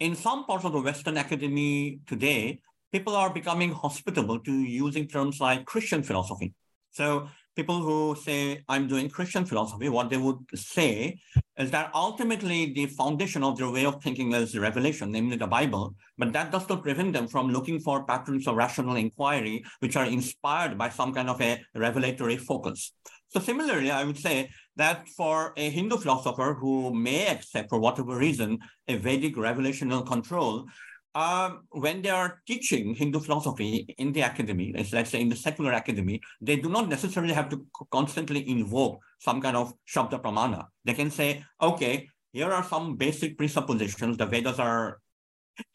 in 0.00 0.14
some 0.14 0.44
parts 0.44 0.64
of 0.64 0.72
the 0.72 0.80
western 0.80 1.16
academy 1.16 2.00
today 2.06 2.60
people 2.94 3.16
are 3.16 3.30
becoming 3.30 3.72
hospitable 3.72 4.38
to 4.38 4.52
using 4.52 5.08
terms 5.08 5.40
like 5.40 5.64
christian 5.64 6.00
philosophy. 6.02 6.54
So 6.92 7.28
people 7.54 7.80
who 7.80 8.16
say, 8.20 8.62
I'm 8.68 8.88
doing 8.88 9.08
Christian 9.08 9.44
philosophy, 9.44 9.88
what 9.88 10.10
they 10.10 10.16
would 10.16 10.38
say 10.54 11.18
is 11.56 11.70
that 11.70 11.90
ultimately 11.94 12.72
the 12.72 12.86
foundation 12.86 13.44
of 13.44 13.56
their 13.56 13.70
way 13.70 13.84
of 13.84 14.02
thinking 14.02 14.32
is 14.32 14.58
revelation, 14.58 15.12
namely 15.12 15.36
the 15.36 15.46
Bible. 15.46 15.94
But 16.18 16.32
that 16.32 16.50
does 16.50 16.68
not 16.68 16.82
prevent 16.82 17.12
them 17.12 17.28
from 17.28 17.48
looking 17.48 17.80
for 17.80 18.04
patterns 18.04 18.46
of 18.46 18.56
rational 18.56 18.96
inquiry, 18.96 19.64
which 19.80 19.96
are 19.96 20.04
inspired 20.04 20.76
by 20.76 20.88
some 20.88 21.14
kind 21.14 21.30
of 21.30 21.40
a 21.40 21.64
revelatory 21.74 22.36
focus. 22.36 22.92
So 23.28 23.40
similarly, 23.40 23.90
I 23.90 24.04
would 24.04 24.18
say 24.18 24.50
that 24.76 25.08
for 25.08 25.52
a 25.56 25.70
Hindu 25.70 25.96
philosopher 25.98 26.54
who 26.54 26.94
may 26.94 27.26
accept, 27.26 27.68
for 27.68 27.80
whatever 27.80 28.16
reason, 28.16 28.58
a 28.88 28.96
Vedic 28.96 29.36
revelational 29.36 30.06
control, 30.06 30.66
um, 31.14 31.62
when 31.70 32.02
they 32.02 32.10
are 32.10 32.42
teaching 32.46 32.94
Hindu 32.94 33.20
philosophy 33.20 33.94
in 33.98 34.12
the 34.12 34.22
academy, 34.22 34.74
let's 34.76 35.10
say 35.10 35.20
in 35.20 35.28
the 35.28 35.36
secular 35.36 35.72
academy, 35.72 36.20
they 36.40 36.56
do 36.56 36.68
not 36.68 36.88
necessarily 36.88 37.32
have 37.32 37.48
to 37.50 37.64
constantly 37.90 38.48
invoke 38.48 39.00
some 39.20 39.40
kind 39.40 39.56
of 39.56 39.72
Shabda 39.88 40.20
Pramana. 40.20 40.66
They 40.84 40.94
can 40.94 41.10
say, 41.10 41.44
okay, 41.62 42.08
here 42.32 42.50
are 42.50 42.64
some 42.64 42.96
basic 42.96 43.38
presuppositions. 43.38 44.16
The 44.16 44.26
Vedas 44.26 44.58
are 44.58 44.98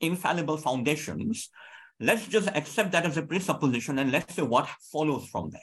infallible 0.01 0.57
foundations. 0.57 1.49
Let's 2.01 2.27
just 2.27 2.49
accept 2.49 2.91
that 2.91 3.05
as 3.05 3.17
a 3.17 3.21
presupposition 3.21 3.99
and 3.99 4.11
let's 4.11 4.35
see 4.35 4.41
what 4.41 4.67
follows 4.91 5.27
from 5.29 5.51
there. 5.51 5.61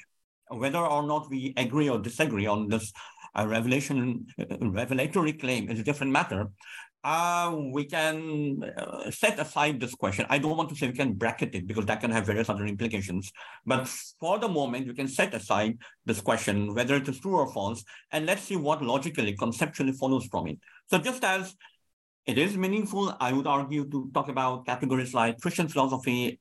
Whether 0.48 0.78
or 0.78 1.02
not 1.02 1.28
we 1.28 1.52
agree 1.56 1.90
or 1.90 1.98
disagree 1.98 2.46
on 2.46 2.68
this 2.68 2.92
uh, 3.38 3.46
revelation, 3.46 4.26
uh, 4.38 4.44
revelatory 4.60 5.34
claim 5.34 5.68
is 5.68 5.80
a 5.80 5.82
different 5.82 6.12
matter 6.12 6.48
uh, 7.04 7.56
we 7.72 7.84
can 7.84 8.60
uh, 8.76 9.10
set 9.10 9.38
aside 9.38 9.78
this 9.80 9.94
question. 9.94 10.26
I 10.28 10.38
don't 10.38 10.56
want 10.56 10.68
to 10.70 10.76
say 10.76 10.88
we 10.88 10.92
can 10.94 11.14
bracket 11.14 11.54
it 11.54 11.66
because 11.66 11.86
that 11.86 12.00
can 12.00 12.10
have 12.10 12.26
various 12.26 12.48
other 12.48 12.66
implications. 12.66 13.30
But 13.64 13.86
for 14.20 14.38
the 14.38 14.48
moment, 14.48 14.88
we 14.88 14.94
can 14.94 15.08
set 15.08 15.32
aside 15.34 15.78
this 16.04 16.20
question, 16.20 16.74
whether 16.74 16.96
it 16.96 17.08
is 17.08 17.20
true 17.20 17.36
or 17.36 17.52
false, 17.52 17.84
and 18.12 18.26
let's 18.26 18.42
see 18.42 18.56
what 18.56 18.82
logically, 18.82 19.36
conceptually 19.36 19.92
follows 19.92 20.26
from 20.26 20.48
it. 20.48 20.58
So 20.90 20.98
just 20.98 21.22
as 21.24 21.54
it 22.26 22.38
is 22.38 22.56
meaningful, 22.56 23.16
I 23.20 23.32
would 23.32 23.46
argue, 23.46 23.88
to 23.88 24.10
talk 24.12 24.28
about 24.28 24.66
categories 24.66 25.14
like 25.14 25.40
Christian 25.40 25.68
philosophy, 25.68 26.40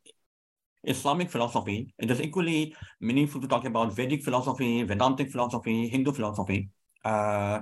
Islamic 0.84 1.30
philosophy. 1.30 1.94
It 2.00 2.10
is 2.10 2.22
equally 2.22 2.76
meaningful 3.00 3.42
to 3.42 3.48
talk 3.48 3.66
about 3.66 3.94
Vedic 3.94 4.24
philosophy, 4.24 4.84
Vedantic 4.84 5.32
philosophy, 5.32 5.88
Hindu 5.88 6.12
philosophy. 6.12 6.70
Uh, 7.04 7.62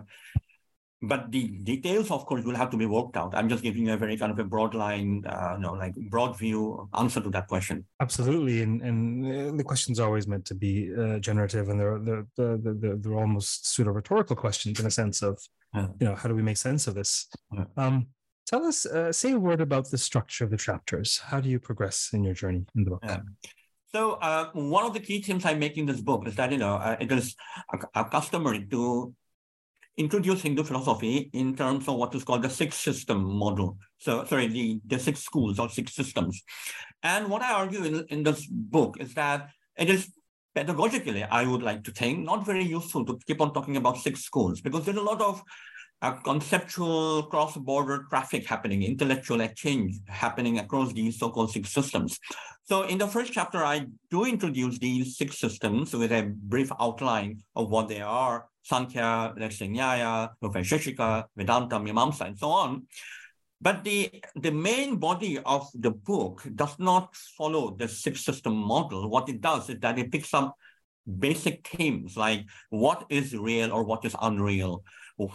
but 1.03 1.31
the 1.31 1.47
details, 1.63 2.09
of 2.11 2.25
course, 2.25 2.45
will 2.45 2.55
have 2.55 2.69
to 2.69 2.77
be 2.77 2.85
worked 2.85 3.17
out. 3.17 3.35
I'm 3.35 3.49
just 3.49 3.61
giving 3.61 3.85
you 3.85 3.93
a 3.93 3.97
very 3.97 4.15
kind 4.15 4.31
of 4.31 4.39
a 4.39 4.43
broad 4.45 4.73
line, 4.73 5.23
uh, 5.27 5.55
you 5.55 5.61
know, 5.61 5.73
like 5.73 5.93
broad 6.09 6.37
view 6.39 6.89
answer 6.97 7.19
to 7.19 7.29
that 7.31 7.47
question. 7.47 7.85
Absolutely, 7.99 8.61
and 8.61 8.81
and 8.81 9.25
uh, 9.25 9.55
the 9.57 9.63
questions 9.65 9.99
are 9.99 10.07
always 10.07 10.27
meant 10.27 10.45
to 10.45 10.55
be 10.55 10.93
uh, 10.97 11.19
generative, 11.19 11.67
and 11.67 11.77
they're 11.79 11.99
they're, 11.99 12.57
they're 12.57 12.95
they're 12.95 13.19
almost 13.19 13.67
pseudo 13.67 13.91
rhetorical 13.91 14.37
questions 14.37 14.79
in 14.79 14.85
a 14.85 14.91
sense 14.91 15.21
of, 15.21 15.37
yeah. 15.75 15.87
you 15.99 16.07
know, 16.07 16.15
how 16.15 16.29
do 16.29 16.35
we 16.35 16.41
make 16.41 16.57
sense 16.57 16.87
of 16.87 16.95
this? 16.95 17.27
Yeah. 17.51 17.65
Um, 17.75 18.07
tell 18.47 18.65
us, 18.65 18.85
uh, 18.85 19.11
say 19.11 19.33
a 19.33 19.39
word 19.39 19.59
about 19.59 19.91
the 19.91 19.97
structure 19.97 20.45
of 20.45 20.51
the 20.51 20.57
chapters. 20.57 21.17
How 21.17 21.41
do 21.41 21.49
you 21.49 21.59
progress 21.59 22.11
in 22.13 22.23
your 22.23 22.33
journey 22.33 22.65
in 22.75 22.85
the 22.85 22.91
book? 22.91 23.03
Yeah. 23.03 23.19
So 23.91 24.13
uh, 24.13 24.49
one 24.53 24.85
of 24.85 24.93
the 24.93 25.01
key 25.01 25.21
themes 25.21 25.45
I 25.45 25.53
make 25.53 25.77
in 25.77 25.85
this 25.85 26.01
book 26.01 26.27
is 26.27 26.35
that 26.35 26.51
you 26.51 26.57
know 26.59 26.75
uh, 26.75 26.95
it 26.99 27.11
is 27.11 27.35
customary 28.09 28.65
to 28.71 29.13
introduce 29.97 30.41
Hindu 30.41 30.63
philosophy 30.63 31.29
in 31.33 31.55
terms 31.55 31.87
of 31.87 31.95
what 31.95 32.15
is 32.15 32.23
called 32.23 32.41
the 32.41 32.49
six 32.49 32.75
system 32.75 33.23
model. 33.23 33.77
So, 33.99 34.25
sorry, 34.25 34.47
the, 34.47 34.81
the 34.85 34.99
six 34.99 35.21
schools 35.21 35.59
or 35.59 35.69
six 35.69 35.95
systems. 35.95 36.41
And 37.03 37.29
what 37.29 37.41
I 37.41 37.53
argue 37.53 37.83
in, 37.83 38.05
in 38.09 38.23
this 38.23 38.45
book 38.47 38.97
is 38.99 39.13
that 39.13 39.49
it 39.77 39.89
is 39.89 40.11
pedagogically, 40.55 41.27
I 41.29 41.45
would 41.45 41.63
like 41.63 41.83
to 41.83 41.91
think, 41.91 42.25
not 42.25 42.45
very 42.45 42.63
useful 42.63 43.05
to 43.05 43.19
keep 43.27 43.41
on 43.41 43.53
talking 43.53 43.77
about 43.77 43.97
six 43.97 44.21
schools 44.21 44.61
because 44.61 44.85
there's 44.85 44.97
a 44.97 45.01
lot 45.01 45.21
of 45.21 45.41
uh, 46.01 46.11
conceptual 46.11 47.23
cross-border 47.23 48.05
traffic 48.09 48.45
happening, 48.45 48.83
intellectual 48.83 49.41
exchange 49.41 49.95
happening 50.07 50.59
across 50.59 50.91
these 50.93 51.17
so-called 51.17 51.51
six 51.51 51.71
systems. 51.71 52.19
So 52.65 52.83
in 52.83 52.97
the 52.97 53.07
first 53.07 53.31
chapter, 53.31 53.63
I 53.63 53.85
do 54.11 54.25
introduce 54.25 54.79
these 54.79 55.17
six 55.17 55.39
systems 55.39 55.93
with 55.93 56.11
a 56.11 56.31
brief 56.35 56.71
outline 56.79 57.39
of 57.55 57.69
what 57.69 57.87
they 57.87 58.01
are, 58.01 58.47
Sankhya, 58.63 59.33
Nyaya, 59.37 60.29
Vaisheshika, 60.41 61.25
Vedanta, 61.35 61.79
Mimamsa, 61.79 62.27
and 62.27 62.37
so 62.39 62.49
on. 62.49 62.87
But 63.61 63.83
the, 63.83 64.21
the 64.35 64.51
main 64.51 64.97
body 64.97 65.39
of 65.39 65.69
the 65.73 65.91
book 65.91 66.43
does 66.55 66.77
not 66.79 67.15
follow 67.15 67.75
the 67.77 67.87
six 67.87 68.25
system 68.25 68.55
model. 68.55 69.09
What 69.09 69.29
it 69.29 69.39
does 69.39 69.69
is 69.69 69.79
that 69.79 69.99
it 69.99 70.11
picks 70.11 70.33
up 70.33 70.55
basic 71.19 71.67
themes 71.67 72.15
like 72.15 72.45
what 72.69 73.05
is 73.09 73.35
real 73.35 73.71
or 73.71 73.83
what 73.83 74.05
is 74.05 74.15
unreal, 74.21 74.83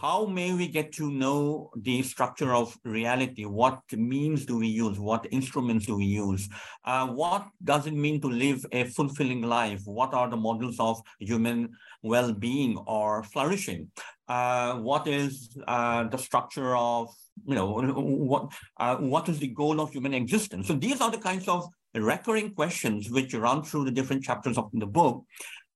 how 0.01 0.27
may 0.27 0.53
we 0.53 0.69
get 0.69 0.93
to 0.93 1.11
know 1.11 1.71
the 1.77 2.03
structure 2.03 2.55
of 2.55 2.77
reality? 2.85 3.45
What 3.45 3.81
means 3.93 4.45
do 4.45 4.59
we 4.59 4.67
use? 4.67 4.99
What 4.99 5.27
instruments 5.31 5.87
do 5.87 5.97
we 5.97 6.05
use? 6.05 6.49
Uh, 6.85 7.07
what 7.09 7.47
does 7.63 7.87
it 7.87 7.95
mean 7.95 8.21
to 8.23 8.29
live 8.29 8.65
a 8.73 8.85
fulfilling 8.85 9.43
life? 9.43 9.83
What 9.85 10.15
are 10.15 10.29
the 10.29 10.37
models 10.37 10.77
of 10.81 11.01
human 11.21 11.71
well-being 12.03 12.77
or 12.87 13.23
flourishing? 13.23 13.91
Uh, 14.27 14.75
what 14.79 15.07
is 15.07 15.57
uh, 15.67 16.05
the 16.09 16.19
structure 16.19 16.77
of, 16.77 17.09
you 17.47 17.55
know, 17.55 17.71
what, 17.71 18.53
uh, 18.79 18.97
what 18.97 19.29
is 19.29 19.39
the 19.39 19.49
goal 19.49 19.81
of 19.81 19.93
human 19.93 20.13
existence? 20.13 20.67
So 20.67 20.75
these 20.75 21.01
are 21.01 21.11
the 21.11 21.19
kinds 21.19 21.47
of 21.49 21.67
recurring 21.95 22.55
questions 22.55 23.11
which 23.11 23.33
run 23.35 23.63
through 23.63 23.85
the 23.85 23.91
different 23.91 24.23
chapters 24.23 24.59
of 24.59 24.69
the 24.73 24.87
book. 24.87 25.25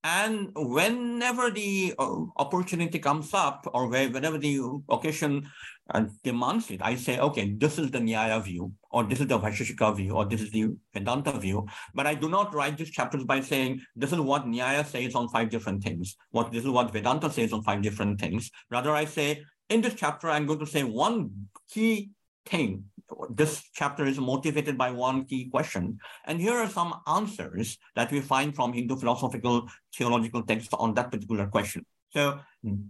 And 0.05 0.51
whenever 0.57 1.51
the 1.51 1.95
uh, 1.97 2.17
opportunity 2.37 2.99
comes 2.99 3.33
up 3.33 3.69
or 3.73 3.89
whenever 3.89 4.37
the 4.37 4.61
occasion 4.89 5.49
uh, 5.95 6.05
demands 6.25 6.71
it, 6.73 6.81
I 6.83 6.97
say, 6.97 7.21
okay, 7.21 7.55
this 7.57 7.79
is 7.79 7.93
the 7.93 8.01
Nyaya 8.01 8.43
view, 8.43 8.73
or 8.91 9.05
this 9.05 9.21
is 9.21 9.29
the 9.29 9.39
Vaisheshika 9.39 9.97
view, 9.97 10.13
or 10.17 10.25
this 10.25 10.41
is 10.41 10.51
the 10.51 10.71
Vedanta 10.93 11.39
view. 11.39 11.67
But 11.95 12.09
I 12.09 12.15
do 12.15 12.29
not 12.29 12.53
write 12.53 12.79
these 12.79 12.91
chapters 12.91 13.23
by 13.23 13.43
saying, 13.43 13.81
this 13.95 14.13
is 14.13 14.19
what 14.19 14.45
Nyaya 14.45 14.85
says 14.85 15.15
on 15.15 15.29
five 15.29 15.51
different 15.51 15.85
things, 15.85 16.17
what 16.33 16.51
this 16.51 16.65
is 16.65 16.71
what 16.71 16.93
Vedanta 16.93 17.31
says 17.31 17.53
on 17.53 17.63
five 17.63 17.81
different 17.81 18.21
things. 18.21 18.51
Rather, 18.71 18.91
I 18.91 19.05
say, 19.05 19.45
in 19.69 19.83
this 19.83 19.95
chapter, 19.95 20.29
I'm 20.29 20.47
going 20.47 20.59
to 20.59 20.67
say 20.67 20.83
one 20.83 21.31
key 21.71 22.11
thing 22.45 22.87
this 23.31 23.63
chapter 23.75 24.05
is 24.07 24.19
motivated 24.19 24.77
by 24.79 24.91
one 24.91 25.25
key 25.25 25.49
question. 25.51 25.99
And 26.27 26.41
here 26.41 26.55
are 26.55 26.69
some 26.69 26.95
answers 27.07 27.79
that 27.97 28.11
we 28.11 28.21
find 28.21 28.55
from 28.55 28.73
Hindu 28.73 28.97
philosophical 28.97 29.69
theological 29.95 30.43
texts 30.43 30.75
on 30.75 30.95
that 30.95 31.11
particular 31.11 31.47
question. 31.47 31.85
So 32.11 32.41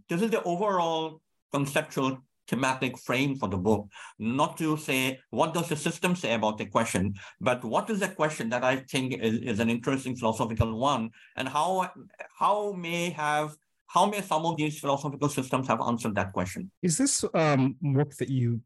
this 0.08 0.22
is 0.22 0.30
the 0.30 0.42
overall 0.42 1.20
conceptual 1.52 2.18
thematic 2.48 2.98
frame 2.98 3.36
for 3.36 3.48
the 3.48 3.56
book, 3.56 3.88
not 4.18 4.56
to 4.58 4.76
say 4.76 5.18
what 5.30 5.54
does 5.54 5.68
the 5.68 5.76
system 5.76 6.16
say 6.16 6.34
about 6.34 6.58
the 6.58 6.66
question, 6.66 7.14
but 7.40 7.64
what 7.64 7.88
is 7.88 8.00
the 8.00 8.08
question 8.08 8.48
that 8.50 8.64
I 8.64 8.76
think 8.76 9.14
is, 9.14 9.38
is 9.38 9.60
an 9.60 9.70
interesting 9.70 10.16
philosophical 10.16 10.78
one, 10.78 11.10
and 11.36 11.48
how 11.48 11.90
how 12.38 12.72
may 12.72 13.10
have 13.10 13.56
how 13.86 14.06
may 14.06 14.22
some 14.22 14.44
of 14.46 14.56
these 14.56 14.80
philosophical 14.80 15.28
systems 15.28 15.68
have 15.68 15.80
answered 15.80 16.14
that 16.16 16.32
question? 16.32 16.70
Is 16.82 16.98
this 16.98 17.24
um, 17.34 17.76
work 17.80 18.16
that 18.16 18.28
you 18.28 18.60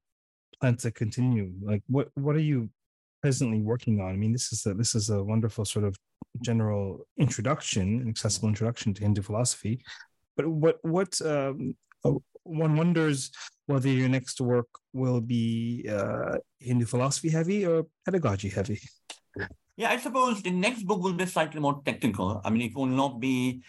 plan 0.61 0.77
to 0.79 0.91
continue? 0.91 1.53
Like, 1.63 1.83
what 1.89 2.09
what 2.15 2.37
are 2.37 2.47
you 2.53 2.71
presently 3.23 3.61
working 3.61 4.01
on? 4.01 4.11
I 4.11 4.17
mean, 4.17 4.33
this 4.33 4.53
is 4.53 4.67
a 4.67 4.75
this 4.75 4.95
is 4.95 5.11
a 5.11 5.23
wonderful 5.23 5.65
sort 5.65 5.85
of 5.85 5.97
general 6.43 7.07
introduction, 7.19 8.01
an 8.01 8.09
accessible 8.09 8.49
introduction 8.49 8.95
to 8.95 9.03
Hindu 9.03 9.23
philosophy. 9.23 9.83
But 10.37 10.47
what 10.47 10.79
what 10.83 11.21
um, 11.23 11.75
uh, 12.05 12.13
one 12.43 12.77
wonders 12.77 13.31
whether 13.67 13.89
your 13.89 14.09
next 14.09 14.41
work 14.41 14.69
will 14.93 15.21
be 15.21 15.87
uh, 15.91 16.39
Hindu 16.61 16.87
philosophy 16.87 17.31
heavy 17.31 17.67
or 17.67 17.87
pedagogy 18.05 18.49
heavy. 18.49 18.81
Yeah, 19.77 19.91
I 19.91 19.99
suppose 19.99 20.41
the 20.43 20.51
next 20.51 20.85
book 20.85 21.03
will 21.03 21.13
be 21.13 21.27
slightly 21.27 21.61
more 21.61 21.83
technical. 21.85 22.41
I 22.45 22.51
mean, 22.51 22.63
it 22.63 22.75
will 22.75 22.87
not 22.87 23.21
be 23.21 23.63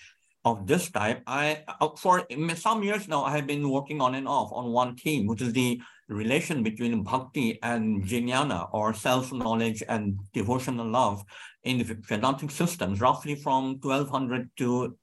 of 0.45 0.65
this 0.65 0.89
type. 0.89 1.21
I 1.28 1.63
uh, 1.82 1.89
for 1.97 2.26
some 2.56 2.84
years 2.84 3.08
now, 3.08 3.23
I 3.23 3.36
have 3.36 3.47
been 3.47 3.69
working 3.69 4.00
on 4.00 4.15
and 4.15 4.28
off 4.28 4.50
on 4.54 4.71
one 4.71 4.95
theme, 4.95 5.28
which 5.28 5.41
is 5.41 5.52
the 5.52 5.82
relation 6.08 6.63
between 6.63 7.04
bhakti 7.04 7.60
and 7.62 8.04
jnana 8.04 8.70
or 8.72 8.93
self-knowledge 8.93 9.84
and 9.89 10.17
devotional 10.34 10.88
love 10.88 11.24
in 11.63 11.80
the 11.80 11.84
Vedantic 11.84 12.50
systems, 12.52 13.02
roughly 13.02 13.36
from 13.36 13.80
1200 13.82 14.50
to 14.58 14.98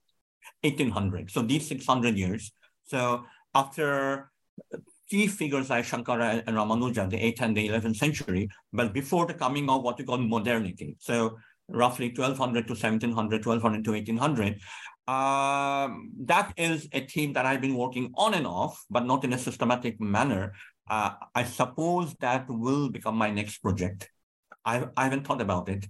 1800. 0.61 1.29
So 1.29 1.41
these 1.41 1.67
600 1.67 2.17
years. 2.17 2.51
So 2.85 3.23
after 3.53 4.31
key 5.09 5.27
figures 5.27 5.69
like 5.69 5.85
Shankara 5.85 6.43
and 6.47 6.57
Ramanuja, 6.57 7.09
the 7.09 7.17
8th 7.17 7.41
and 7.41 7.57
the 7.57 7.69
11th 7.69 7.97
century, 7.97 8.49
but 8.73 8.93
before 8.93 9.27
the 9.27 9.35
coming 9.35 9.69
of 9.69 9.83
what 9.83 9.99
we 9.99 10.05
call 10.05 10.17
modernity. 10.17 10.97
So 10.99 11.37
roughly 11.67 12.07
1200 12.07 12.67
to 12.67 12.73
1700, 12.73 13.45
1200 13.45 13.85
to 13.85 13.91
1800. 13.91 14.59
Um, 15.07 16.11
that 16.21 16.51
is 16.57 16.87
a 16.91 17.05
theme 17.05 17.33
that 17.33 17.45
I've 17.45 17.61
been 17.61 17.75
working 17.75 18.11
on 18.15 18.33
and 18.33 18.47
off, 18.47 18.83
but 18.89 19.05
not 19.05 19.23
in 19.23 19.33
a 19.33 19.37
systematic 19.37 20.01
manner 20.01 20.53
uh, 20.89 21.11
I 21.33 21.43
suppose 21.43 22.13
that 22.19 22.49
will 22.49 22.89
become 22.89 23.15
my 23.15 23.31
next 23.31 23.57
project. 23.59 24.09
I, 24.63 24.87
I 24.95 25.03
haven't 25.05 25.25
thought 25.25 25.41
about 25.41 25.69
it. 25.69 25.87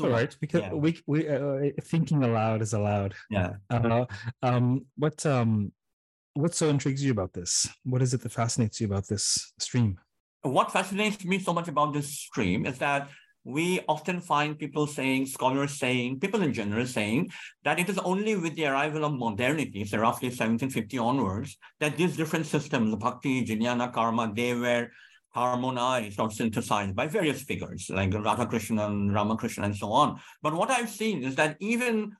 All 0.00 0.08
right, 0.08 0.34
because 0.40 0.62
yeah. 0.62 0.72
we 0.72 0.98
we 1.06 1.28
uh, 1.28 1.70
thinking 1.82 2.24
aloud 2.24 2.62
is 2.62 2.72
allowed. 2.72 3.14
Yeah. 3.28 3.56
Uh, 3.68 4.06
um. 4.42 4.86
What 4.96 5.26
um, 5.26 5.72
what 6.32 6.54
so 6.54 6.68
intrigues 6.68 7.04
you 7.04 7.12
about 7.12 7.34
this? 7.34 7.68
What 7.84 8.00
is 8.00 8.14
it 8.14 8.22
that 8.22 8.32
fascinates 8.32 8.80
you 8.80 8.86
about 8.86 9.06
this 9.06 9.52
stream? 9.58 9.98
What 10.42 10.72
fascinates 10.72 11.24
me 11.24 11.40
so 11.40 11.52
much 11.52 11.68
about 11.68 11.92
this 11.92 12.08
stream 12.08 12.64
is 12.64 12.78
that 12.78 13.10
we 13.46 13.80
often 13.86 14.20
find 14.20 14.58
people 14.58 14.88
saying, 14.88 15.24
scholars 15.24 15.78
saying, 15.78 16.18
people 16.18 16.42
in 16.42 16.52
general 16.52 16.84
saying 16.84 17.30
that 17.62 17.78
it 17.78 17.88
is 17.88 17.96
only 17.98 18.34
with 18.34 18.56
the 18.56 18.66
arrival 18.66 19.04
of 19.04 19.12
modernity, 19.12 19.84
so 19.84 19.98
roughly 19.98 20.28
1750 20.28 20.98
onwards, 20.98 21.56
that 21.78 21.96
these 21.96 22.16
different 22.16 22.44
systems, 22.44 22.96
bhakti, 22.96 23.46
jnana, 23.46 23.92
karma, 23.92 24.32
they 24.34 24.52
were 24.52 24.88
harmonized 25.30 26.18
or 26.18 26.28
synthesized 26.28 26.96
by 26.96 27.06
various 27.06 27.42
figures 27.42 27.88
like 27.88 28.10
Radhakrishnan, 28.10 29.14
Ramakrishna, 29.14 29.64
and 29.64 29.76
so 29.76 29.92
on. 29.92 30.18
But 30.42 30.54
what 30.54 30.70
I've 30.70 30.90
seen 30.90 31.22
is 31.22 31.36
that 31.36 31.56
even 31.60 32.16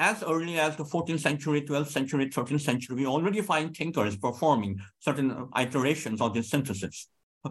as 0.00 0.24
early 0.24 0.58
as 0.58 0.74
the 0.74 0.84
14th 0.84 1.20
century, 1.20 1.62
12th 1.62 1.90
century, 1.90 2.28
13th 2.28 2.60
century, 2.60 2.96
we 2.96 3.06
already 3.06 3.40
find 3.40 3.72
thinkers 3.76 4.16
performing 4.16 4.80
certain 4.98 5.48
iterations 5.56 6.20
of 6.20 6.34
this 6.34 6.50
synthesis. 6.50 7.06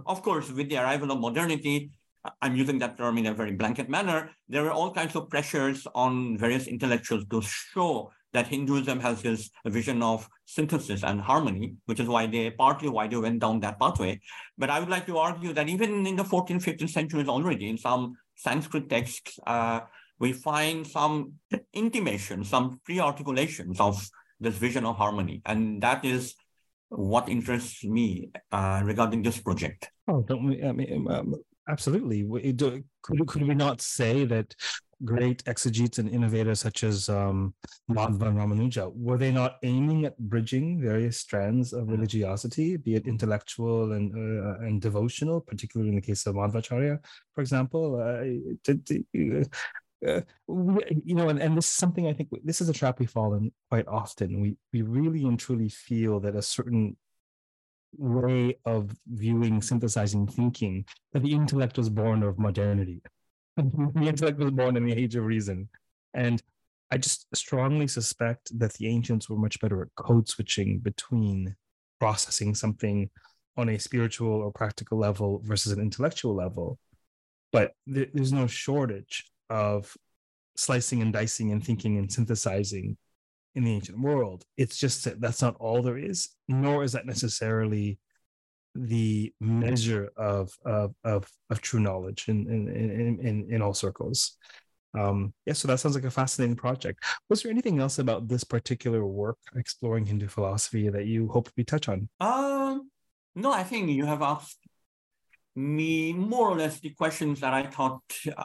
Of 0.05 0.21
course, 0.21 0.51
with 0.51 0.67
the 0.67 0.77
arrival 0.77 1.11
of 1.11 1.21
modernity, 1.21 1.91
I'm 2.41 2.55
using 2.55 2.79
that 2.79 2.97
term 2.97 3.17
in 3.17 3.25
a 3.27 3.33
very 3.33 3.51
blanket 3.51 3.89
manner, 3.89 4.31
there 4.49 4.63
were 4.63 4.71
all 4.71 4.91
kinds 4.91 5.15
of 5.15 5.29
pressures 5.29 5.87
on 5.93 6.37
various 6.37 6.67
intellectuals 6.67 7.25
to 7.31 7.41
show 7.41 8.11
that 8.33 8.47
Hinduism 8.47 8.99
has 8.99 9.21
this 9.21 9.49
vision 9.65 10.03
of 10.03 10.27
synthesis 10.45 11.03
and 11.03 11.21
harmony, 11.21 11.75
which 11.85 12.01
is 12.01 12.07
why 12.07 12.27
they 12.27 12.51
partly 12.51 12.89
why 12.89 13.07
they 13.07 13.15
went 13.15 13.39
down 13.39 13.61
that 13.61 13.79
pathway. 13.79 14.19
But 14.57 14.69
I 14.69 14.79
would 14.79 14.89
like 14.89 15.05
to 15.05 15.17
argue 15.17 15.53
that 15.53 15.69
even 15.69 16.05
in 16.05 16.15
the 16.15 16.23
14th, 16.23 16.63
15th 16.63 16.89
centuries 16.89 17.29
already, 17.29 17.69
in 17.69 17.77
some 17.77 18.17
Sanskrit 18.35 18.89
texts, 18.89 19.39
uh, 19.47 19.81
we 20.19 20.33
find 20.33 20.85
some 20.85 21.33
intimation, 21.73 22.43
some 22.43 22.81
pre-articulations 22.83 23.79
of 23.79 24.05
this 24.39 24.55
vision 24.55 24.85
of 24.85 24.97
harmony. 24.97 25.41
And 25.45 25.81
that 25.81 26.03
is 26.03 26.35
what 26.89 27.29
interests 27.29 27.83
me 27.83 28.31
uh, 28.51 28.81
regarding 28.83 29.23
this 29.23 29.39
project. 29.39 29.89
Oh, 30.07 30.21
don't 30.21 30.45
we? 30.45 30.63
I 30.63 30.71
mean, 30.71 31.07
um, 31.09 31.35
Absolutely. 31.67 32.23
Could, 33.01 33.27
could 33.27 33.47
we 33.47 33.55
not 33.55 33.81
say 33.81 34.25
that 34.25 34.55
great 35.03 35.43
exegetes 35.45 35.97
and 35.97 36.09
innovators 36.09 36.59
such 36.59 36.83
as 36.83 37.09
um, 37.09 37.53
Madhva 37.89 38.33
Ramanuja, 38.33 38.91
were 38.95 39.17
they 39.17 39.31
not 39.31 39.57
aiming 39.63 40.05
at 40.05 40.17
bridging 40.17 40.79
various 40.81 41.17
strands 41.17 41.73
of 41.73 41.89
religiosity, 41.89 42.77
be 42.77 42.95
it 42.95 43.07
intellectual 43.07 43.91
and 43.93 44.13
uh, 44.13 44.59
and 44.65 44.81
devotional, 44.81 45.41
particularly 45.41 45.89
in 45.89 45.95
the 45.95 46.01
case 46.01 46.25
of 46.25 46.35
Madhvacharya, 46.35 46.99
for 47.33 47.41
example? 47.41 47.95
Uh, 47.99 48.23
uh, 50.07 50.21
you 51.03 51.15
know, 51.15 51.29
and, 51.29 51.41
and 51.41 51.57
this 51.57 51.65
is 51.65 51.71
something 51.71 52.07
I 52.07 52.13
think 52.13 52.29
this 52.43 52.61
is 52.61 52.69
a 52.69 52.73
trap 52.73 52.99
we 52.99 53.05
fall 53.05 53.33
in 53.33 53.51
quite 53.69 53.87
often. 53.87 54.39
We 54.39 54.57
we 54.71 54.81
really 54.81 55.23
and 55.25 55.39
truly 55.39 55.69
feel 55.69 56.19
that 56.21 56.35
a 56.35 56.41
certain 56.41 56.95
way 57.97 58.57
of 58.65 58.91
viewing 59.07 59.61
synthesizing 59.61 60.27
thinking 60.27 60.85
that 61.13 61.23
the 61.23 61.31
intellect 61.31 61.77
was 61.77 61.89
born 61.89 62.23
of 62.23 62.39
modernity. 62.39 63.01
the 63.57 64.07
intellect 64.07 64.37
was 64.37 64.51
born 64.51 64.77
in 64.77 64.85
the 64.85 64.93
age 64.93 65.15
of 65.15 65.25
reason. 65.25 65.69
And 66.13 66.41
I 66.91 66.97
just 66.97 67.27
strongly 67.33 67.87
suspect 67.87 68.57
that 68.59 68.73
the 68.73 68.87
ancients 68.87 69.29
were 69.29 69.37
much 69.37 69.59
better 69.59 69.81
at 69.81 69.95
code 69.95 70.27
switching 70.27 70.79
between 70.79 71.55
processing 71.99 72.53
something 72.53 73.09
on 73.57 73.69
a 73.69 73.79
spiritual 73.79 74.33
or 74.41 74.51
practical 74.51 74.97
level 74.97 75.41
versus 75.43 75.71
an 75.71 75.81
intellectual 75.81 76.35
level. 76.35 76.77
But 77.51 77.73
th- 77.91 78.09
there's 78.13 78.33
no 78.33 78.47
shortage 78.47 79.25
of 79.49 79.95
slicing 80.57 81.01
and 81.01 81.11
dicing 81.11 81.51
and 81.51 81.63
thinking 81.63 81.97
and 81.97 82.11
synthesizing 82.11 82.97
in 83.55 83.63
the 83.63 83.73
ancient 83.73 83.99
world. 83.99 84.43
It's 84.57 84.77
just 84.77 85.05
that 85.05 85.21
that's 85.21 85.41
not 85.41 85.55
all 85.59 85.81
there 85.81 85.97
is, 85.97 86.29
nor 86.47 86.83
is 86.83 86.91
that 86.91 87.05
necessarily 87.05 87.97
the 88.75 89.33
measure 89.39 90.11
of 90.17 90.51
of 90.65 90.93
of, 91.03 91.29
of 91.49 91.61
true 91.61 91.79
knowledge 91.79 92.25
in 92.27 92.47
in, 92.47 93.19
in 93.19 93.47
in 93.49 93.61
all 93.61 93.73
circles. 93.73 94.37
Um, 94.97 95.33
yeah, 95.45 95.53
so 95.53 95.67
that 95.67 95.79
sounds 95.79 95.95
like 95.95 96.05
a 96.05 96.11
fascinating 96.11 96.55
project. 96.55 97.03
Was 97.29 97.43
there 97.43 97.51
anything 97.51 97.79
else 97.79 97.99
about 97.99 98.27
this 98.29 98.43
particular 98.43 99.05
work, 99.05 99.37
exploring 99.55 100.05
Hindu 100.05 100.27
philosophy, 100.27 100.89
that 100.89 101.05
you 101.05 101.27
hope 101.27 101.49
we 101.57 101.65
touch 101.65 101.89
on? 101.89 102.07
Um, 102.21 102.89
no, 103.35 103.51
I 103.51 103.63
think 103.63 103.89
you 103.89 104.05
have 104.05 104.21
asked 104.21 104.59
me 105.55 106.13
more 106.13 106.49
or 106.49 106.55
less 106.55 106.79
the 106.79 106.89
questions 106.91 107.39
that 107.39 107.53
I 107.53 107.63
thought 107.63 108.01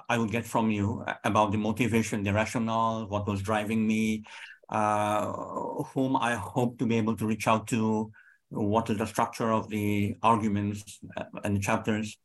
I 0.09 0.19
would 0.19 0.31
get 0.31 0.47
from 0.47 0.71
you 0.71 1.05
about 1.25 1.53
the 1.53 1.59
motivation, 1.59 2.23
the 2.23 2.33
rationale, 2.33 3.07
what 3.09 3.27
was 3.27 3.43
driving 3.43 3.87
me, 3.87 4.25
uh, 4.25 4.60
whom 4.71 6.17
I 6.17 6.35
hope 6.35 6.79
to 6.79 6.87
be 6.87 6.97
able 6.97 7.17
to 7.17 7.27
reach 7.27 7.47
out 7.47 7.67
to. 7.69 8.11
What 8.51 8.91
is 8.91 8.99
the 8.99 9.07
structure 9.07 9.53
of 9.53 9.69
the 9.69 10.17
arguments 10.23 10.99
uh, 11.17 11.25
and 11.45 11.57
the 11.57 11.61
chapters? 11.61 12.19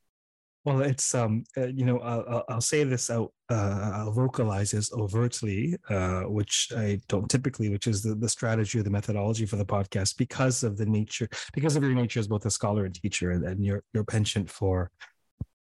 Well, 0.65 0.81
it's 0.81 1.13
um, 1.13 1.43
uh, 1.55 1.67
you 1.67 1.86
know, 1.86 1.99
I'll, 1.99 2.43
I'll 2.49 2.62
say 2.62 2.84
this 2.84 3.12
out. 3.12 3.31
Uh, 3.51 3.91
I'll 3.93 4.12
vocalize 4.12 4.71
this 4.71 4.91
overtly, 4.91 5.75
uh, 5.91 6.21
which 6.21 6.69
I 6.75 6.99
don't 7.08 7.29
typically, 7.29 7.69
which 7.69 7.86
is 7.86 8.01
the, 8.01 8.15
the 8.15 8.27
strategy 8.27 8.79
or 8.79 8.84
the 8.84 8.89
methodology 8.89 9.45
for 9.45 9.58
the 9.58 9.65
podcast, 9.65 10.17
because 10.17 10.63
of 10.63 10.75
the 10.75 10.88
nature, 10.88 11.29
because 11.53 11.75
of 11.75 11.84
your 11.84 11.93
nature 11.93 12.19
as 12.19 12.27
both 12.27 12.47
a 12.47 12.49
scholar 12.49 12.86
and 12.86 12.95
teacher, 12.95 13.29
and, 13.29 13.45
and 13.45 13.63
your 13.63 13.84
your 13.93 14.03
penchant 14.03 14.49
for 14.49 14.89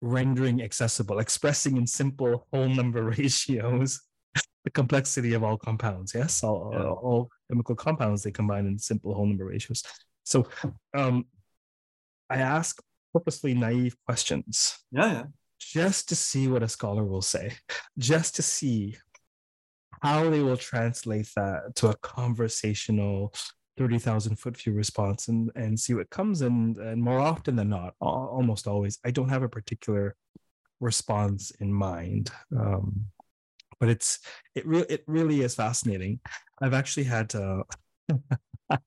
rendering 0.01 0.63
accessible, 0.63 1.19
expressing 1.19 1.77
in 1.77 1.86
simple 1.86 2.47
whole 2.51 2.69
number 2.69 3.03
ratios 3.17 4.01
the 4.69 4.73
complexity 4.73 5.34
of 5.34 5.43
all 5.43 5.58
compounds. 5.58 6.13
Yes, 6.13 6.43
all, 6.43 6.69
yeah. 6.71 6.84
all 6.84 7.29
chemical 7.49 7.75
compounds 7.75 8.21
they 8.21 8.32
combine 8.32 8.67
in 8.67 8.77
simple 8.77 9.13
whole 9.13 9.25
number 9.25 9.45
ratios. 9.45 9.84
So, 10.23 10.47
um, 10.93 11.25
I 12.29 12.38
ask 12.38 12.79
purposely 13.12 13.55
naive 13.55 13.95
questions. 14.05 14.77
Yeah, 14.91 15.12
yeah. 15.12 15.23
Just 15.60 16.10
to 16.10 16.15
see 16.15 16.47
what 16.47 16.63
a 16.63 16.69
scholar 16.69 17.03
will 17.03 17.23
say, 17.23 17.53
just 17.97 18.36
to 18.36 18.43
see 18.43 18.97
how 20.03 20.29
they 20.29 20.41
will 20.41 20.58
translate 20.58 21.29
that 21.36 21.75
to 21.75 21.89
a 21.89 21.97
conversational 21.97 23.34
30,000 23.77 24.36
foot 24.36 24.55
view 24.55 24.73
response 24.73 25.29
and, 25.29 25.49
and 25.55 25.79
see 25.79 25.93
what 25.95 26.10
comes. 26.12 26.41
And, 26.41 26.77
and 26.77 27.01
more 27.01 27.19
often 27.19 27.55
than 27.55 27.69
not, 27.69 27.95
almost 27.99 28.67
always, 28.67 28.99
I 29.03 29.12
don't 29.12 29.29
have 29.29 29.43
a 29.43 29.49
particular 29.49 30.15
response 30.79 31.51
in 31.60 31.73
mind. 31.73 32.29
Um, 32.55 33.08
but 33.80 33.89
it's 33.89 34.20
it 34.56 34.65
really 34.65 34.86
it 34.89 35.04
really 35.08 35.42
is 35.42 35.56
fascinating. 35.56 36.20
I've 36.62 36.74
actually 36.74 37.06
had 37.06 37.34
uh, 37.36 37.63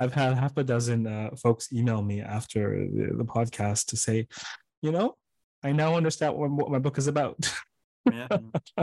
I've 0.00 0.12
had 0.12 0.34
half 0.34 0.56
a 0.56 0.64
dozen 0.64 1.06
uh, 1.06 1.30
folks 1.36 1.72
email 1.72 2.02
me 2.02 2.20
after 2.20 2.86
the, 2.92 3.16
the, 3.16 3.24
podcast 3.24 3.86
to 3.86 3.96
say, 3.96 4.26
you 4.82 4.90
know, 4.90 5.16
I 5.62 5.72
now 5.72 5.94
understand 5.94 6.34
what, 6.34 6.50
what 6.50 6.70
my 6.70 6.78
book 6.78 6.98
is 6.98 7.06
about. 7.06 7.36
Yeah. 8.10 8.26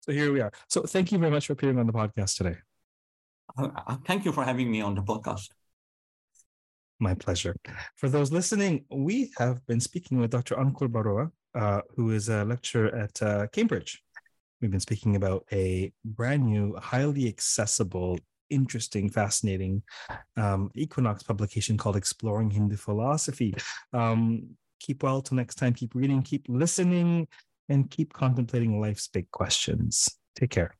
so 0.00 0.12
here 0.12 0.32
we 0.32 0.40
are. 0.40 0.52
So 0.68 0.82
thank 0.82 1.12
you 1.12 1.18
very 1.18 1.30
much 1.30 1.46
for 1.46 1.54
appearing 1.54 1.78
on 1.78 1.86
the 1.86 1.92
podcast 1.92 2.36
today. 2.36 2.56
Uh, 3.56 3.68
uh, 3.86 3.96
thank 4.06 4.24
you 4.24 4.32
for 4.32 4.44
having 4.44 4.70
me 4.70 4.80
on 4.80 4.94
the 4.94 5.02
podcast. 5.02 5.48
My 7.00 7.14
pleasure. 7.14 7.56
For 7.96 8.08
those 8.08 8.32
listening, 8.32 8.84
we 8.90 9.32
have 9.38 9.64
been 9.66 9.80
speaking 9.80 10.18
with 10.18 10.30
Dr. 10.30 10.56
Ankur 10.56 10.88
Barua, 10.88 11.30
uh, 11.54 11.80
who 11.96 12.10
is 12.10 12.28
a 12.28 12.44
lecturer 12.44 12.94
at 12.94 13.22
uh, 13.22 13.46
Cambridge. 13.48 14.02
We've 14.62 14.70
been 14.70 14.80
speaking 14.80 15.16
about 15.16 15.44
a 15.52 15.92
brand 16.04 16.46
new, 16.46 16.76
highly 16.76 17.28
accessible 17.28 18.18
interesting, 18.48 19.10
fascinating 19.10 19.82
um, 20.36 20.70
Equinox 20.74 21.22
publication 21.22 21.76
called 21.76 21.96
Exploring 21.96 22.50
Hindu 22.50 22.76
Philosophy. 22.76 23.54
Um, 23.92 24.50
keep 24.78 25.02
well 25.02 25.20
till 25.22 25.36
next 25.36 25.56
time. 25.56 25.74
Keep 25.74 25.94
reading, 25.94 26.22
keep 26.22 26.46
listening, 26.48 27.26
and 27.68 27.90
keep 27.90 28.12
contemplating 28.12 28.80
life's 28.80 29.08
big 29.08 29.30
questions. 29.30 30.08
Take 30.36 30.50
care. 30.50 30.76